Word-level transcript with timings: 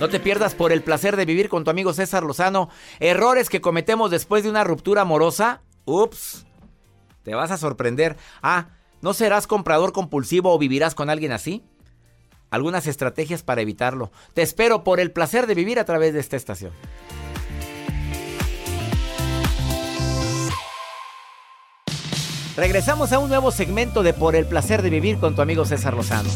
No 0.00 0.08
te 0.08 0.18
pierdas 0.18 0.54
por 0.54 0.72
el 0.72 0.82
placer 0.82 1.14
de 1.14 1.26
vivir 1.26 1.50
con 1.50 1.62
tu 1.62 1.70
amigo 1.70 1.92
César 1.92 2.22
Lozano. 2.22 2.70
Errores 3.00 3.50
que 3.50 3.60
cometemos 3.60 4.10
después 4.10 4.42
de 4.42 4.48
una 4.48 4.64
ruptura 4.64 5.02
amorosa. 5.02 5.60
Ups. 5.84 6.46
Te 7.22 7.34
vas 7.34 7.50
a 7.50 7.58
sorprender. 7.58 8.16
Ah, 8.40 8.68
¿no 9.02 9.12
serás 9.12 9.46
comprador 9.46 9.92
compulsivo 9.92 10.54
o 10.54 10.58
vivirás 10.58 10.94
con 10.94 11.10
alguien 11.10 11.32
así? 11.32 11.62
Algunas 12.48 12.86
estrategias 12.86 13.42
para 13.42 13.60
evitarlo. 13.60 14.10
Te 14.32 14.40
espero 14.40 14.84
por 14.84 15.00
el 15.00 15.12
placer 15.12 15.46
de 15.46 15.54
vivir 15.54 15.78
a 15.78 15.84
través 15.84 16.14
de 16.14 16.20
esta 16.20 16.36
estación. 16.36 16.72
Regresamos 22.56 23.12
a 23.12 23.18
un 23.18 23.28
nuevo 23.28 23.50
segmento 23.50 24.02
de 24.02 24.14
Por 24.14 24.34
el 24.34 24.46
placer 24.46 24.80
de 24.80 24.88
vivir 24.88 25.18
con 25.18 25.36
tu 25.36 25.42
amigo 25.42 25.66
César 25.66 25.92
Lozano. 25.92 26.30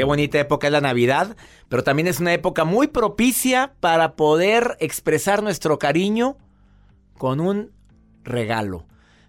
Qué 0.00 0.04
bonita 0.04 0.40
época 0.40 0.66
es 0.66 0.72
la 0.72 0.80
Navidad, 0.80 1.36
pero 1.68 1.84
también 1.84 2.08
es 2.08 2.20
una 2.20 2.32
época 2.32 2.64
muy 2.64 2.86
propicia 2.86 3.74
para 3.80 4.16
poder 4.16 4.78
expresar 4.80 5.42
nuestro 5.42 5.78
cariño 5.78 6.38
con 7.18 7.38
un 7.38 7.70
regalo. 8.24 8.86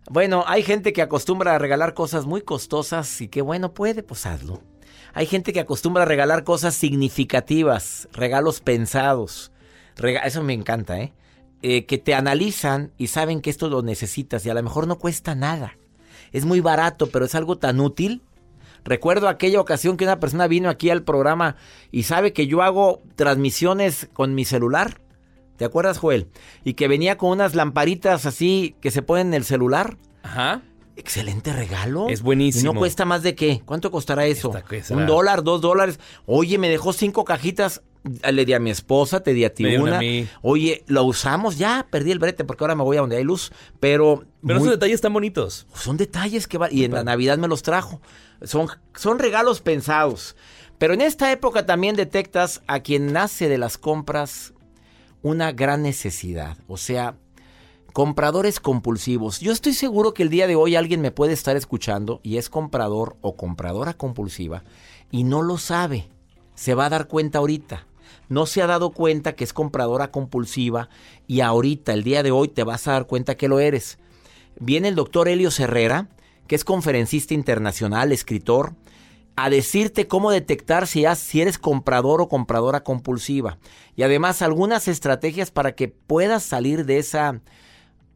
Bueno, 0.10 0.46
hay 0.48 0.64
gente 0.64 0.94
que 0.94 1.02
acostumbra 1.02 1.56
a 1.56 1.60
regalar 1.60 1.94
cosas 1.94 2.26
muy 2.26 2.42
costosas 2.42 3.20
y 3.20 3.28
que 3.28 3.42
bueno, 3.42 3.74
puede, 3.74 4.02
pues 4.02 4.26
hazlo. 4.26 4.62
Hay 5.14 5.26
gente 5.26 5.52
que 5.52 5.60
acostumbra 5.60 6.04
a 6.04 6.06
regalar 6.06 6.46
cosas 6.46 6.74
significativas, 6.74 8.08
regalos 8.14 8.62
pensados. 8.62 9.52
Eso 10.24 10.42
me 10.42 10.54
encanta, 10.54 11.02
¿eh? 11.02 11.12
¿eh? 11.64 11.86
Que 11.86 11.98
te 11.98 12.14
analizan 12.14 12.94
y 12.98 13.08
saben 13.08 13.42
que 13.42 13.50
esto 13.50 13.68
lo 13.68 13.82
necesitas 13.82 14.46
y 14.46 14.50
a 14.50 14.54
lo 14.54 14.64
mejor 14.64 14.88
no 14.88 14.98
cuesta 15.00 15.36
nada. 15.36 15.76
Es 16.32 16.46
muy 16.46 16.62
barato, 16.62 17.08
pero 17.08 17.26
es 17.26 17.36
algo 17.36 17.58
tan 17.58 17.82
útil 17.82 18.22
Recuerdo 18.84 19.28
aquella 19.28 19.60
ocasión 19.60 19.98
que 19.98 20.06
una 20.06 20.20
persona 20.20 20.48
vino 20.48 20.70
aquí 20.70 20.90
al 20.90 21.04
programa 21.04 21.56
y 21.92 22.04
sabe 22.04 22.34
que 22.34 22.48
yo 22.48 22.62
hago 22.62 23.02
transmisiones 23.16 24.10
con 24.14 24.34
mi 24.34 24.46
celular. 24.46 25.00
¿Te 25.58 25.66
acuerdas, 25.66 26.00
Joel? 26.00 26.28
Y 26.64 26.74
que 26.74 26.88
venía 26.88 27.18
con 27.18 27.30
unas 27.30 27.54
lamparitas 27.54 28.26
así 28.26 28.76
que 28.82 28.90
se 28.90 29.04
ponen 29.04 29.28
en 29.28 29.34
el 29.36 29.44
celular. 29.44 29.98
Ajá. 30.24 30.64
Excelente 30.96 31.54
regalo. 31.54 32.10
Es 32.10 32.22
buenísimo. 32.22 32.72
¿Y 32.72 32.74
no 32.74 32.80
cuesta 32.80 33.06
más 33.06 33.24
de 33.24 33.36
qué? 33.36 33.62
¿Cuánto 33.66 33.92
costará 33.92 34.26
eso? 34.26 34.52
Un 34.90 35.06
dólar, 35.06 35.44
dos 35.44 35.62
dólares. 35.62 36.00
Oye, 36.26 36.58
me 36.58 36.70
dejó 36.70 36.94
cinco 36.94 37.26
cajitas. 37.26 37.82
Le 38.04 38.46
di 38.46 38.54
a 38.54 38.60
mi 38.60 38.72
esposa, 38.72 39.22
te 39.22 39.34
di 39.34 39.46
a 39.46 39.54
ti 39.54 39.76
una. 39.76 40.00
Oye, 40.42 40.84
lo 40.88 41.04
usamos 41.04 41.58
ya. 41.58 41.88
Perdí 41.90 42.12
el 42.12 42.20
brete 42.20 42.44
porque 42.44 42.64
ahora 42.64 42.76
me 42.76 42.84
voy 42.84 42.98
a 42.98 43.02
donde 43.02 43.18
hay 43.18 43.24
luz. 43.24 43.52
Pero. 43.80 44.26
Pero 44.46 44.60
esos 44.60 44.72
detalles 44.72 44.96
están 44.96 45.14
bonitos. 45.14 45.68
Son 45.74 45.98
detalles 45.98 46.48
que 46.48 46.58
va. 46.58 46.72
Y 46.72 46.84
en 46.84 46.94
la 46.94 47.04
Navidad 47.04 47.38
me 47.38 47.48
los 47.48 47.62
trajo. 47.62 48.02
Son, 48.44 48.68
son 48.96 49.20
regalos 49.20 49.62
pensados. 49.62 50.36
Pero 50.80 50.96
en 50.96 51.02
esta 51.02 51.32
época 51.32 51.68
también 51.68 51.96
detectas 51.96 52.64
a 52.66 52.80
quien 52.80 53.14
nace 53.14 53.48
de 53.48 53.60
las 53.60 53.78
compras 53.78 54.54
una 55.22 55.52
gran 55.52 55.84
necesidad. 55.84 56.58
O 56.68 56.78
sea, 56.78 57.16
compradores 57.94 58.60
compulsivos. 58.60 59.40
Yo 59.40 59.52
estoy 59.52 59.74
seguro 59.74 60.14
que 60.14 60.24
el 60.24 60.30
día 60.30 60.48
de 60.48 60.56
hoy 60.56 60.76
alguien 60.76 61.02
me 61.02 61.12
puede 61.12 61.34
estar 61.34 61.56
escuchando 61.56 62.20
y 62.24 62.38
es 62.38 62.50
comprador 62.50 63.18
o 63.22 63.36
compradora 63.36 63.94
compulsiva 63.94 64.64
y 65.12 65.24
no 65.24 65.42
lo 65.42 65.58
sabe. 65.58 66.10
Se 66.56 66.74
va 66.74 66.86
a 66.86 66.90
dar 66.90 67.08
cuenta 67.08 67.40
ahorita. 67.40 67.86
No 68.32 68.46
se 68.46 68.62
ha 68.62 68.68
dado 68.68 68.92
cuenta 68.92 69.36
que 69.36 69.44
es 69.44 69.52
compradora 69.52 70.10
compulsiva 70.10 70.88
y 71.28 71.42
ahorita, 71.42 71.92
el 71.92 72.04
día 72.04 72.24
de 72.24 72.32
hoy, 72.32 72.48
te 72.48 72.64
vas 72.64 72.88
a 72.88 72.94
dar 72.94 73.06
cuenta 73.06 73.36
que 73.36 73.50
lo 73.50 73.60
eres. 73.60 74.00
Viene 74.58 74.88
el 74.88 74.96
doctor 74.96 75.28
Helio 75.28 75.50
Herrera 75.60 76.08
que 76.48 76.56
es 76.56 76.64
conferencista 76.64 77.34
internacional, 77.34 78.14
escritor, 78.14 78.74
a 79.36 79.50
decirte 79.50 80.08
cómo 80.08 80.32
detectar 80.32 80.88
si, 80.88 81.04
eres 81.42 81.58
comprador 81.58 82.22
o 82.22 82.30
compradora 82.30 82.86
compulsiva. 82.86 83.58
Y 83.98 84.04
además 84.04 84.42
algunas 84.42 84.88
estrategias 84.88 85.52
para 85.52 85.74
que 85.74 85.90
puedas 85.90 86.44
salir 86.44 86.86
de 86.86 87.00
esa, 87.00 87.42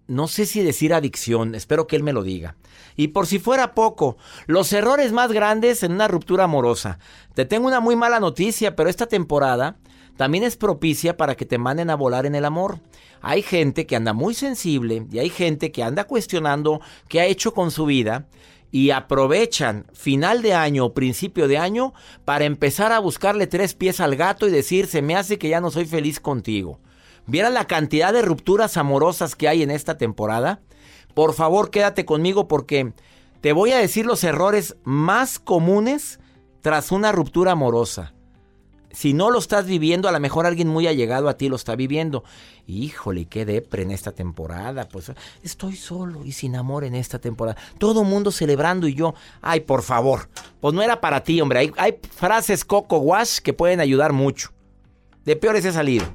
no 0.07 0.29
sé 0.29 0.45
si 0.45 0.63
decir 0.63 0.93
adicción, 0.93 1.55
espero 1.55 1.87
que 1.87 1.97
él 1.97 2.03
me 2.03 2.13
lo 2.13 2.23
diga. 2.23 2.55
Y 2.95 3.09
por 3.09 3.27
si 3.27 3.37
fuera 3.37 3.73
poco, 3.73 4.15
los 4.47 4.71
errores 4.71 5.11
más 5.11 5.33
grandes 5.33 5.83
en 5.83 5.91
una 5.91 6.07
ruptura 6.07 6.45
amorosa. 6.45 6.99
Te 7.33 7.43
tengo 7.43 7.67
una 7.67 7.81
muy 7.81 7.97
mala 7.97 8.21
noticia, 8.21 8.77
pero 8.77 8.89
esta 8.89 9.07
temporada 9.07 9.75
también 10.17 10.43
es 10.43 10.55
propicia 10.55 11.17
para 11.17 11.35
que 11.35 11.45
te 11.45 11.57
manden 11.57 11.89
a 11.89 11.95
volar 11.95 12.25
en 12.25 12.35
el 12.35 12.45
amor. 12.45 12.79
Hay 13.21 13.41
gente 13.41 13.85
que 13.85 13.95
anda 13.95 14.13
muy 14.13 14.33
sensible 14.33 15.05
y 15.11 15.19
hay 15.19 15.29
gente 15.29 15.71
que 15.71 15.83
anda 15.83 16.05
cuestionando 16.05 16.81
qué 17.09 17.21
ha 17.21 17.25
hecho 17.25 17.53
con 17.53 17.71
su 17.71 17.85
vida 17.85 18.27
y 18.71 18.91
aprovechan 18.91 19.85
final 19.93 20.41
de 20.41 20.53
año 20.53 20.85
o 20.85 20.93
principio 20.93 21.47
de 21.47 21.57
año 21.57 21.93
para 22.23 22.45
empezar 22.45 22.91
a 22.91 22.99
buscarle 22.99 23.47
tres 23.47 23.73
pies 23.73 23.99
al 23.99 24.15
gato 24.15 24.47
y 24.47 24.51
decir 24.51 24.87
se 24.87 25.01
me 25.01 25.15
hace 25.15 25.37
que 25.37 25.49
ya 25.49 25.61
no 25.61 25.71
soy 25.71 25.85
feliz 25.85 26.19
contigo. 26.19 26.79
¿Vieran 27.27 27.53
la 27.53 27.67
cantidad 27.67 28.13
de 28.13 28.21
rupturas 28.21 28.77
amorosas 28.77 29.35
que 29.35 29.47
hay 29.47 29.63
en 29.63 29.71
esta 29.71 29.97
temporada? 29.97 30.61
Por 31.13 31.33
favor, 31.33 31.71
quédate 31.71 32.05
conmigo 32.05 32.47
porque 32.47 32.93
te 33.41 33.53
voy 33.53 33.71
a 33.71 33.77
decir 33.77 34.05
los 34.05 34.23
errores 34.23 34.75
más 34.83 35.39
comunes 35.39 36.19
tras 36.61 36.91
una 36.91 37.11
ruptura 37.11 37.53
amorosa. 37.53 38.14
Si 38.95 39.11
no 39.13 39.29
lo 39.29 39.39
estás 39.39 39.65
viviendo, 39.65 40.07
a 40.07 40.11
lo 40.13 40.19
mejor 40.21 40.45
alguien 40.45 40.69
muy 40.69 40.87
allegado 40.87 41.27
a 41.27 41.35
ti 41.35 41.49
lo 41.49 41.57
está 41.57 41.75
viviendo. 41.75 42.23
Híjole, 42.65 43.25
qué 43.25 43.43
depre 43.45 43.83
en 43.83 43.91
esta 43.91 44.13
temporada. 44.13 44.87
Pues 44.87 45.11
estoy 45.43 45.75
solo 45.75 46.23
y 46.23 46.31
sin 46.31 46.55
amor 46.55 46.85
en 46.85 46.95
esta 46.95 47.19
temporada. 47.19 47.57
Todo 47.77 48.05
mundo 48.05 48.31
celebrando 48.31 48.87
y 48.87 48.93
yo, 48.93 49.13
ay, 49.41 49.59
por 49.59 49.83
favor. 49.83 50.29
Pues 50.61 50.73
no 50.73 50.81
era 50.81 51.01
para 51.01 51.23
ti, 51.23 51.41
hombre. 51.41 51.59
Hay, 51.59 51.71
hay 51.75 51.99
frases 52.09 52.63
coco 52.63 52.99
wash 52.99 53.39
que 53.39 53.51
pueden 53.51 53.81
ayudar 53.81 54.13
mucho. 54.13 54.51
De 55.25 55.35
peores 55.35 55.65
he 55.65 55.73
salido. 55.73 56.05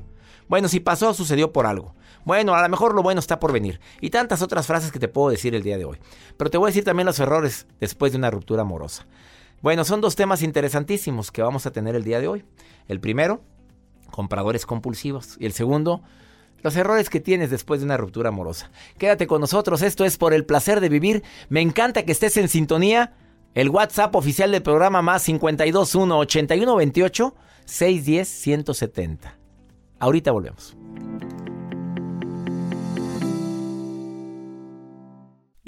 Bueno, 0.48 0.66
si 0.68 0.80
pasó, 0.80 1.12
sucedió 1.12 1.52
por 1.52 1.66
algo. 1.66 1.94
Bueno, 2.24 2.54
a 2.54 2.62
lo 2.62 2.68
mejor 2.70 2.94
lo 2.94 3.02
bueno 3.02 3.18
está 3.18 3.38
por 3.38 3.52
venir. 3.52 3.78
Y 4.00 4.08
tantas 4.08 4.40
otras 4.40 4.66
frases 4.66 4.90
que 4.90 4.98
te 4.98 5.08
puedo 5.08 5.28
decir 5.30 5.54
el 5.54 5.62
día 5.62 5.76
de 5.76 5.84
hoy. 5.84 5.98
Pero 6.38 6.50
te 6.50 6.56
voy 6.56 6.68
a 6.68 6.70
decir 6.70 6.84
también 6.84 7.06
los 7.06 7.18
errores 7.20 7.66
después 7.78 8.12
de 8.12 8.18
una 8.18 8.30
ruptura 8.30 8.62
amorosa. 8.62 9.06
Bueno, 9.62 9.84
son 9.84 10.00
dos 10.00 10.16
temas 10.16 10.42
interesantísimos 10.42 11.30
que 11.30 11.42
vamos 11.42 11.66
a 11.66 11.70
tener 11.70 11.94
el 11.94 12.04
día 12.04 12.18
de 12.18 12.28
hoy. 12.28 12.44
El 12.88 12.98
primero, 12.98 13.42
compradores 14.10 14.64
compulsivos. 14.64 15.36
Y 15.38 15.44
el 15.44 15.52
segundo, 15.52 16.02
los 16.62 16.76
errores 16.76 17.10
que 17.10 17.20
tienes 17.20 17.50
después 17.50 17.80
de 17.80 17.86
una 17.86 17.98
ruptura 17.98 18.30
amorosa. 18.30 18.70
Quédate 18.96 19.26
con 19.26 19.40
nosotros, 19.40 19.82
esto 19.82 20.04
es 20.04 20.16
por 20.16 20.32
el 20.32 20.46
placer 20.46 20.80
de 20.80 20.88
vivir. 20.88 21.22
Me 21.50 21.60
encanta 21.60 22.04
que 22.04 22.12
estés 22.12 22.36
en 22.38 22.48
sintonía. 22.48 23.14
El 23.52 23.68
WhatsApp 23.68 24.14
oficial 24.14 24.52
del 24.52 24.62
programa 24.62 25.02
más 25.02 25.24
521 25.24 26.18
8128 26.18 27.34
610 27.66 28.28
170. 28.28 29.38
Ahorita 29.98 30.32
volvemos. 30.32 30.76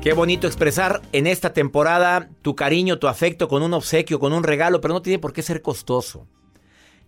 Qué 0.00 0.14
bonito 0.14 0.46
expresar 0.46 1.02
en 1.12 1.26
esta 1.26 1.52
temporada 1.52 2.30
tu 2.40 2.56
cariño, 2.56 2.98
tu 2.98 3.06
afecto 3.06 3.48
con 3.48 3.62
un 3.62 3.74
obsequio, 3.74 4.18
con 4.18 4.32
un 4.32 4.44
regalo, 4.44 4.80
pero 4.80 4.94
no 4.94 5.02
tiene 5.02 5.18
por 5.18 5.34
qué 5.34 5.42
ser 5.42 5.60
costoso. 5.60 6.26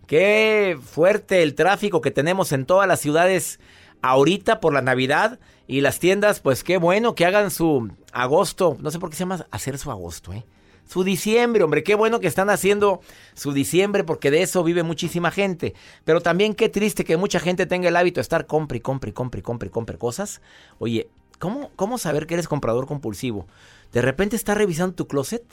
Qué 0.05 0.77
fuerte 0.79 1.41
el 1.41 1.55
tráfico 1.55 2.01
que 2.01 2.11
tenemos 2.11 2.51
en 2.51 2.67
todas 2.67 2.87
las 2.87 2.99
ciudades 2.99 3.59
ahorita 4.03 4.59
por 4.59 4.73
la 4.73 4.83
Navidad 4.83 5.39
y 5.65 5.81
las 5.81 5.97
tiendas, 5.97 6.39
pues 6.39 6.63
qué 6.63 6.77
bueno 6.77 7.15
que 7.15 7.25
hagan 7.25 7.49
su 7.49 7.89
agosto, 8.11 8.77
no 8.79 8.91
sé 8.91 8.99
por 8.99 9.09
qué 9.09 9.15
se 9.15 9.21
llama 9.21 9.47
hacer 9.49 9.79
su 9.79 9.89
agosto, 9.89 10.31
¿eh? 10.31 10.45
Su 10.85 11.03
diciembre, 11.03 11.63
hombre, 11.63 11.81
qué 11.81 11.95
bueno 11.95 12.19
que 12.19 12.27
están 12.27 12.51
haciendo 12.51 12.99
su 13.33 13.53
diciembre 13.53 14.03
porque 14.03 14.29
de 14.29 14.43
eso 14.43 14.63
vive 14.63 14.83
muchísima 14.83 15.31
gente. 15.31 15.73
Pero 16.03 16.21
también 16.21 16.53
qué 16.53 16.69
triste 16.69 17.05
que 17.05 17.17
mucha 17.17 17.39
gente 17.39 17.65
tenga 17.65 17.87
el 17.87 17.95
hábito 17.95 18.15
de 18.15 18.23
estar 18.23 18.45
compre 18.45 18.77
y 18.77 18.81
compre 18.81 19.09
y 19.09 19.13
compre 19.13 19.39
y 19.39 19.43
compre 19.43 19.69
compre 19.71 19.97
cosas. 19.97 20.41
Oye, 20.79 21.07
¿Cómo, 21.43 21.71
¿Cómo 21.75 21.97
saber 21.97 22.25
que 22.25 22.35
eres 22.35 22.47
comprador 22.47 22.87
compulsivo? 22.87 23.47
De 23.91 24.01
repente 24.01 24.37
estás 24.37 24.57
revisando 24.57 24.95
tu 24.95 25.09
closet. 25.09 25.43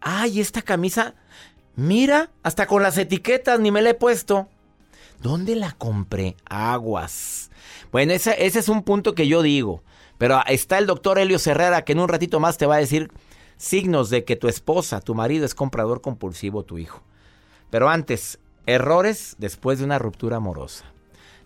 ¡Ay, 0.00 0.40
esta 0.40 0.62
camisa! 0.62 1.14
Mira, 1.74 2.30
hasta 2.42 2.66
con 2.66 2.82
las 2.82 2.96
etiquetas 2.96 3.60
ni 3.60 3.70
me 3.70 3.82
la 3.82 3.90
he 3.90 3.94
puesto. 3.94 4.48
¿Dónde 5.20 5.54
la 5.54 5.72
compré? 5.72 6.36
Aguas. 6.46 7.50
Bueno, 7.92 8.14
ese, 8.14 8.46
ese 8.46 8.60
es 8.60 8.70
un 8.70 8.82
punto 8.82 9.14
que 9.14 9.28
yo 9.28 9.42
digo. 9.42 9.82
Pero 10.16 10.40
está 10.46 10.78
el 10.78 10.86
doctor 10.86 11.18
Helio 11.18 11.36
Herrera 11.44 11.84
que 11.84 11.92
en 11.92 12.00
un 12.00 12.08
ratito 12.08 12.40
más 12.40 12.56
te 12.56 12.64
va 12.64 12.76
a 12.76 12.78
decir 12.78 13.10
signos 13.58 14.08
de 14.08 14.24
que 14.24 14.36
tu 14.36 14.48
esposa, 14.48 15.02
tu 15.02 15.14
marido 15.14 15.44
es 15.44 15.54
comprador 15.54 16.00
compulsivo, 16.00 16.62
tu 16.62 16.78
hijo. 16.78 17.02
Pero 17.68 17.90
antes, 17.90 18.38
errores 18.64 19.36
después 19.38 19.80
de 19.80 19.84
una 19.84 19.98
ruptura 19.98 20.38
amorosa. 20.38 20.86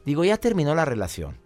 Digo, 0.07 0.23
ya 0.23 0.37
terminó 0.37 0.77
la 0.77 0.85
relación. 0.85 1.41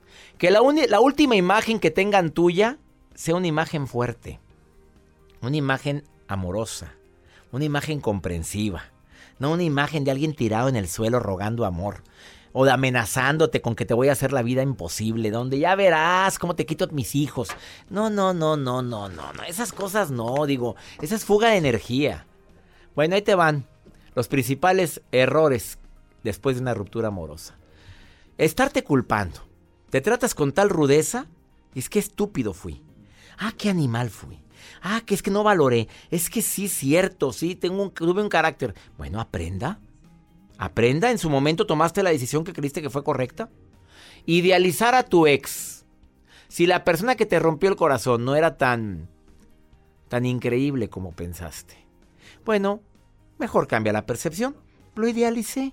Que 0.45 0.51
la, 0.51 0.61
última 1.01 1.37
imagen 1.37 1.81
que 1.81 1.91
tengan 1.91 2.31
tuya 2.31 2.77
sea 3.15 3.35
una 3.35 3.47
imagen 3.47 3.87
fuerte, 3.87 4.41
una 5.41 5.57
imagen 5.57 6.05
amorosa, 6.29 6.93
una 7.51 7.65
imagen 7.65 8.03
comprensiva, 8.03 8.83
no 9.39 9.53
una 9.53 9.63
imagen 9.63 10.05
de 10.05 10.11
alguien 10.11 10.35
tirado 10.35 10.69
en 10.69 10.77
el 10.77 10.87
suelo 10.87 11.19
rogando 11.19 11.65
amor 11.65 12.03
o 12.53 12.67
de 12.67 12.73
amenazándote 12.73 13.63
con 13.63 13.75
que 13.75 13.87
te 13.87 13.95
voy 13.95 14.11
a 14.11 14.13
hacer 14.13 14.35
la 14.35 14.43
vida 14.43 14.61
imposible, 14.61 15.31
donde 15.31 15.59
ya 15.59 15.77
verás 15.77 16.39
cómo 16.39 16.55
te 16.55 16.67
quito 16.67 16.89
mis 16.89 17.15
hijos. 17.15 17.49
No, 17.89 18.11
no, 18.11 18.35
no, 18.35 18.59
no, 18.59 18.83
no, 18.83 19.09
no, 19.09 19.33
no, 19.33 19.43
esas 19.45 19.73
cosas 19.73 20.11
no, 20.11 20.45
digo, 20.45 20.77
esa 21.01 21.15
es 21.15 21.25
fuga 21.25 21.53
de 21.53 21.57
energía. 21.57 22.27
Bueno, 22.95 23.15
ahí 23.15 23.23
te 23.23 23.35
van 23.35 23.67
los 24.15 24.29
principales 24.29 25.01
errores 25.11 25.79
después 26.23 26.57
de 26.57 26.61
una 26.61 26.75
ruptura 26.75 27.09
amorosa. 27.09 27.57
Estarte 28.37 28.85
culpando. 28.85 29.54
Te 29.95 30.01
tratas 30.01 30.35
con 30.35 30.51
tal 30.51 30.71
rudeza, 30.71 31.29
es 31.77 31.89
que 31.89 32.01
estúpido 32.01 32.53
fui. 32.53 32.83
Ah, 33.39 33.53
qué 33.57 33.71
animal 33.71 34.11
fui. 34.11 34.43
Ah, 34.83 35.03
que 35.07 35.15
es 35.15 35.23
que 35.23 35.31
no 35.31 35.45
valoré. 35.45 35.87
Es 36.11 36.31
que 36.31 36.43
sí, 36.43 36.67
cierto, 36.67 37.33
sí, 37.33 37.55
tengo 37.55 37.81
un, 37.81 37.91
tuve 37.93 38.21
un 38.21 38.29
carácter. 38.29 38.75
Bueno, 38.99 39.21
aprenda. 39.21 39.79
Aprenda, 40.59 41.13
en 41.13 41.19
su 41.19 41.31
momento 41.31 41.65
tomaste 41.65 42.03
la 42.03 42.11
decisión 42.11 42.43
que 42.43 42.53
creíste 42.53 42.83
que 42.83 42.91
fue 42.91 43.05
correcta. 43.05 43.51
Idealizar 44.27 44.97
a 44.97 45.05
tu 45.05 45.29
ex. 45.29 45.85
Si 46.49 46.67
la 46.67 46.83
persona 46.83 47.15
que 47.15 47.25
te 47.25 47.39
rompió 47.39 47.71
el 47.71 47.77
corazón 47.77 48.25
no 48.25 48.35
era 48.35 48.57
tan 48.57 49.09
tan 50.09 50.27
increíble 50.27 50.91
como 50.91 51.13
pensaste. 51.13 51.77
Bueno, 52.45 52.83
mejor 53.39 53.69
cambia 53.69 53.93
la 53.93 54.07
percepción. 54.07 54.57
Lo 54.97 55.07
idealicé. 55.07 55.73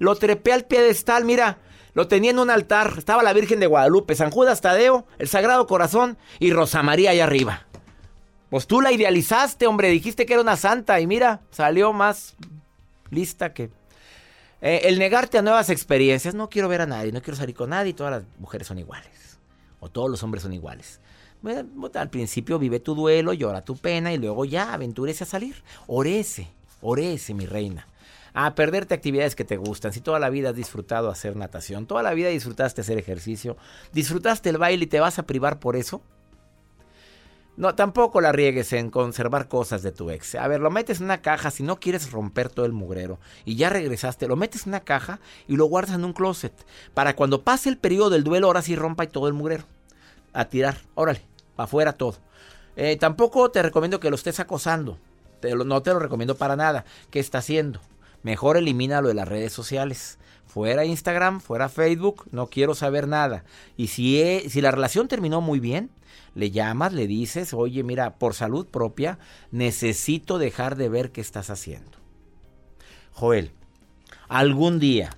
Lo 0.00 0.16
trepé 0.16 0.52
al 0.52 0.64
piedestal, 0.64 1.24
mira, 1.24 1.58
lo 1.94 2.08
tenía 2.08 2.30
en 2.30 2.38
un 2.38 2.50
altar. 2.50 2.94
Estaba 2.96 3.22
la 3.22 3.32
Virgen 3.32 3.60
de 3.60 3.66
Guadalupe, 3.66 4.14
San 4.14 4.30
Judas 4.30 4.60
Tadeo, 4.60 5.06
el 5.18 5.28
Sagrado 5.28 5.66
Corazón 5.66 6.16
y 6.38 6.52
Rosa 6.52 6.82
María 6.82 7.10
allá 7.10 7.24
arriba. 7.24 7.66
Pues 8.50 8.66
tú 8.66 8.80
la 8.80 8.92
idealizaste, 8.92 9.66
hombre. 9.66 9.88
Dijiste 9.88 10.26
que 10.26 10.34
era 10.34 10.42
una 10.42 10.56
santa 10.56 11.00
y 11.00 11.06
mira, 11.06 11.40
salió 11.50 11.92
más 11.92 12.34
lista 13.10 13.52
que... 13.52 13.70
Eh, 14.60 14.82
el 14.84 14.98
negarte 15.00 15.38
a 15.38 15.42
nuevas 15.42 15.70
experiencias. 15.70 16.34
No 16.34 16.48
quiero 16.48 16.68
ver 16.68 16.82
a 16.82 16.86
nadie, 16.86 17.12
no 17.12 17.20
quiero 17.20 17.36
salir 17.36 17.54
con 17.54 17.70
nadie. 17.70 17.94
Todas 17.94 18.12
las 18.12 18.38
mujeres 18.38 18.66
son 18.66 18.78
iguales. 18.78 19.38
O 19.80 19.88
todos 19.88 20.08
los 20.08 20.22
hombres 20.22 20.44
son 20.44 20.52
iguales. 20.52 21.00
al 21.94 22.10
principio 22.10 22.58
vive 22.58 22.78
tu 22.78 22.94
duelo, 22.94 23.32
llora 23.32 23.64
tu 23.64 23.76
pena 23.76 24.12
y 24.12 24.18
luego 24.18 24.44
ya 24.44 24.72
aventúrese 24.72 25.24
a 25.24 25.26
salir. 25.26 25.64
Orece, 25.88 26.48
orece, 26.80 27.34
mi 27.34 27.46
reina 27.46 27.86
a 28.34 28.54
perderte 28.54 28.94
actividades 28.94 29.34
que 29.34 29.44
te 29.44 29.56
gustan. 29.56 29.92
Si 29.92 30.00
toda 30.00 30.18
la 30.18 30.30
vida 30.30 30.50
has 30.50 30.56
disfrutado 30.56 31.10
hacer 31.10 31.36
natación, 31.36 31.86
toda 31.86 32.02
la 32.02 32.14
vida 32.14 32.28
disfrutaste 32.28 32.80
hacer 32.80 32.98
ejercicio, 32.98 33.56
disfrutaste 33.92 34.50
el 34.50 34.58
baile 34.58 34.84
y 34.84 34.88
te 34.88 35.00
vas 35.00 35.18
a 35.18 35.24
privar 35.24 35.58
por 35.58 35.76
eso. 35.76 36.02
No, 37.54 37.74
tampoco 37.74 38.22
la 38.22 38.32
riegues 38.32 38.72
en 38.72 38.90
conservar 38.90 39.46
cosas 39.46 39.82
de 39.82 39.92
tu 39.92 40.10
ex. 40.10 40.36
A 40.36 40.48
ver, 40.48 40.60
lo 40.60 40.70
metes 40.70 41.00
en 41.00 41.04
una 41.04 41.20
caja 41.20 41.50
si 41.50 41.62
no 41.62 41.78
quieres 41.78 42.10
romper 42.10 42.48
todo 42.48 42.64
el 42.64 42.72
mugrero 42.72 43.18
y 43.44 43.56
ya 43.56 43.68
regresaste, 43.68 44.26
lo 44.26 44.36
metes 44.36 44.62
en 44.62 44.70
una 44.70 44.80
caja 44.80 45.20
y 45.46 45.56
lo 45.56 45.66
guardas 45.66 45.96
en 45.96 46.04
un 46.06 46.14
closet. 46.14 46.54
Para 46.94 47.14
cuando 47.14 47.42
pase 47.42 47.68
el 47.68 47.76
periodo 47.76 48.08
del 48.08 48.24
duelo, 48.24 48.46
ahora 48.46 48.62
sí 48.62 48.74
rompa 48.74 49.04
y 49.04 49.08
todo 49.08 49.28
el 49.28 49.34
mugrero. 49.34 49.64
A 50.32 50.46
tirar, 50.46 50.78
órale, 50.94 51.20
para 51.54 51.64
afuera 51.64 51.92
todo. 51.92 52.16
Eh, 52.74 52.96
tampoco 52.96 53.50
te 53.50 53.62
recomiendo 53.62 54.00
que 54.00 54.08
lo 54.08 54.16
estés 54.16 54.40
acosando. 54.40 54.98
no 55.42 55.82
te 55.82 55.92
lo 55.92 55.98
recomiendo 55.98 56.36
para 56.36 56.56
nada. 56.56 56.86
¿Qué 57.10 57.20
está 57.20 57.38
haciendo? 57.38 57.80
Mejor 58.22 58.56
elimínalo 58.56 59.08
de 59.08 59.14
las 59.14 59.28
redes 59.28 59.52
sociales. 59.52 60.18
Fuera 60.46 60.84
Instagram, 60.84 61.40
fuera 61.40 61.68
Facebook, 61.68 62.26
no 62.30 62.48
quiero 62.48 62.74
saber 62.74 63.08
nada. 63.08 63.44
Y 63.76 63.88
si, 63.88 64.42
si 64.48 64.60
la 64.60 64.70
relación 64.70 65.08
terminó 65.08 65.40
muy 65.40 65.60
bien, 65.60 65.90
le 66.34 66.50
llamas, 66.50 66.92
le 66.92 67.06
dices, 67.06 67.54
oye, 67.54 67.82
mira, 67.82 68.18
por 68.18 68.34
salud 68.34 68.66
propia, 68.66 69.18
necesito 69.50 70.38
dejar 70.38 70.76
de 70.76 70.88
ver 70.88 71.10
qué 71.10 71.20
estás 71.20 71.48
haciendo. 71.50 71.98
Joel, 73.12 73.52
¿algún 74.28 74.78
día 74.78 75.16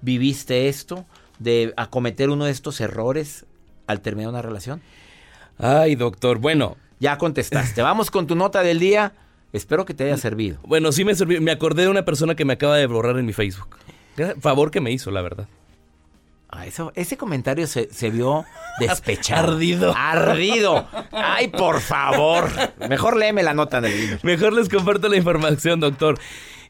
viviste 0.00 0.68
esto 0.68 1.04
de 1.38 1.74
acometer 1.76 2.30
uno 2.30 2.44
de 2.44 2.52
estos 2.52 2.80
errores 2.80 3.44
al 3.86 4.00
terminar 4.00 4.30
una 4.30 4.42
relación? 4.42 4.80
Ay, 5.58 5.96
doctor, 5.96 6.38
bueno. 6.38 6.76
Ya 7.00 7.16
contestaste. 7.16 7.80
Vamos 7.82 8.10
con 8.10 8.26
tu 8.26 8.34
nota 8.34 8.62
del 8.62 8.80
día. 8.80 9.12
Espero 9.52 9.84
que 9.84 9.94
te 9.94 10.04
haya 10.04 10.16
servido. 10.16 10.58
Bueno, 10.64 10.92
sí 10.92 11.04
me 11.04 11.14
sirvió. 11.14 11.40
Me 11.40 11.50
acordé 11.50 11.82
de 11.82 11.88
una 11.88 12.04
persona 12.04 12.34
que 12.34 12.44
me 12.44 12.54
acaba 12.54 12.76
de 12.76 12.86
borrar 12.86 13.18
en 13.18 13.26
mi 13.26 13.32
Facebook. 13.32 13.76
Favor 14.40 14.70
que 14.70 14.80
me 14.80 14.90
hizo, 14.90 15.10
la 15.10 15.22
verdad. 15.22 15.46
Ah, 16.50 16.66
eso, 16.66 16.92
ese 16.94 17.16
comentario 17.16 17.66
se, 17.66 17.88
vio 18.10 18.44
despechado. 18.80 19.52
Ardido. 19.52 19.94
Ardido. 19.94 20.88
Ay, 21.12 21.48
por 21.48 21.80
favor. 21.80 22.48
Mejor 22.88 23.16
léeme 23.16 23.42
la 23.42 23.54
nota 23.54 23.80
del 23.80 23.98
libro. 23.98 24.18
Mejor 24.22 24.52
les 24.54 24.68
comparto 24.68 25.08
la 25.08 25.16
información, 25.16 25.80
doctor. 25.80 26.18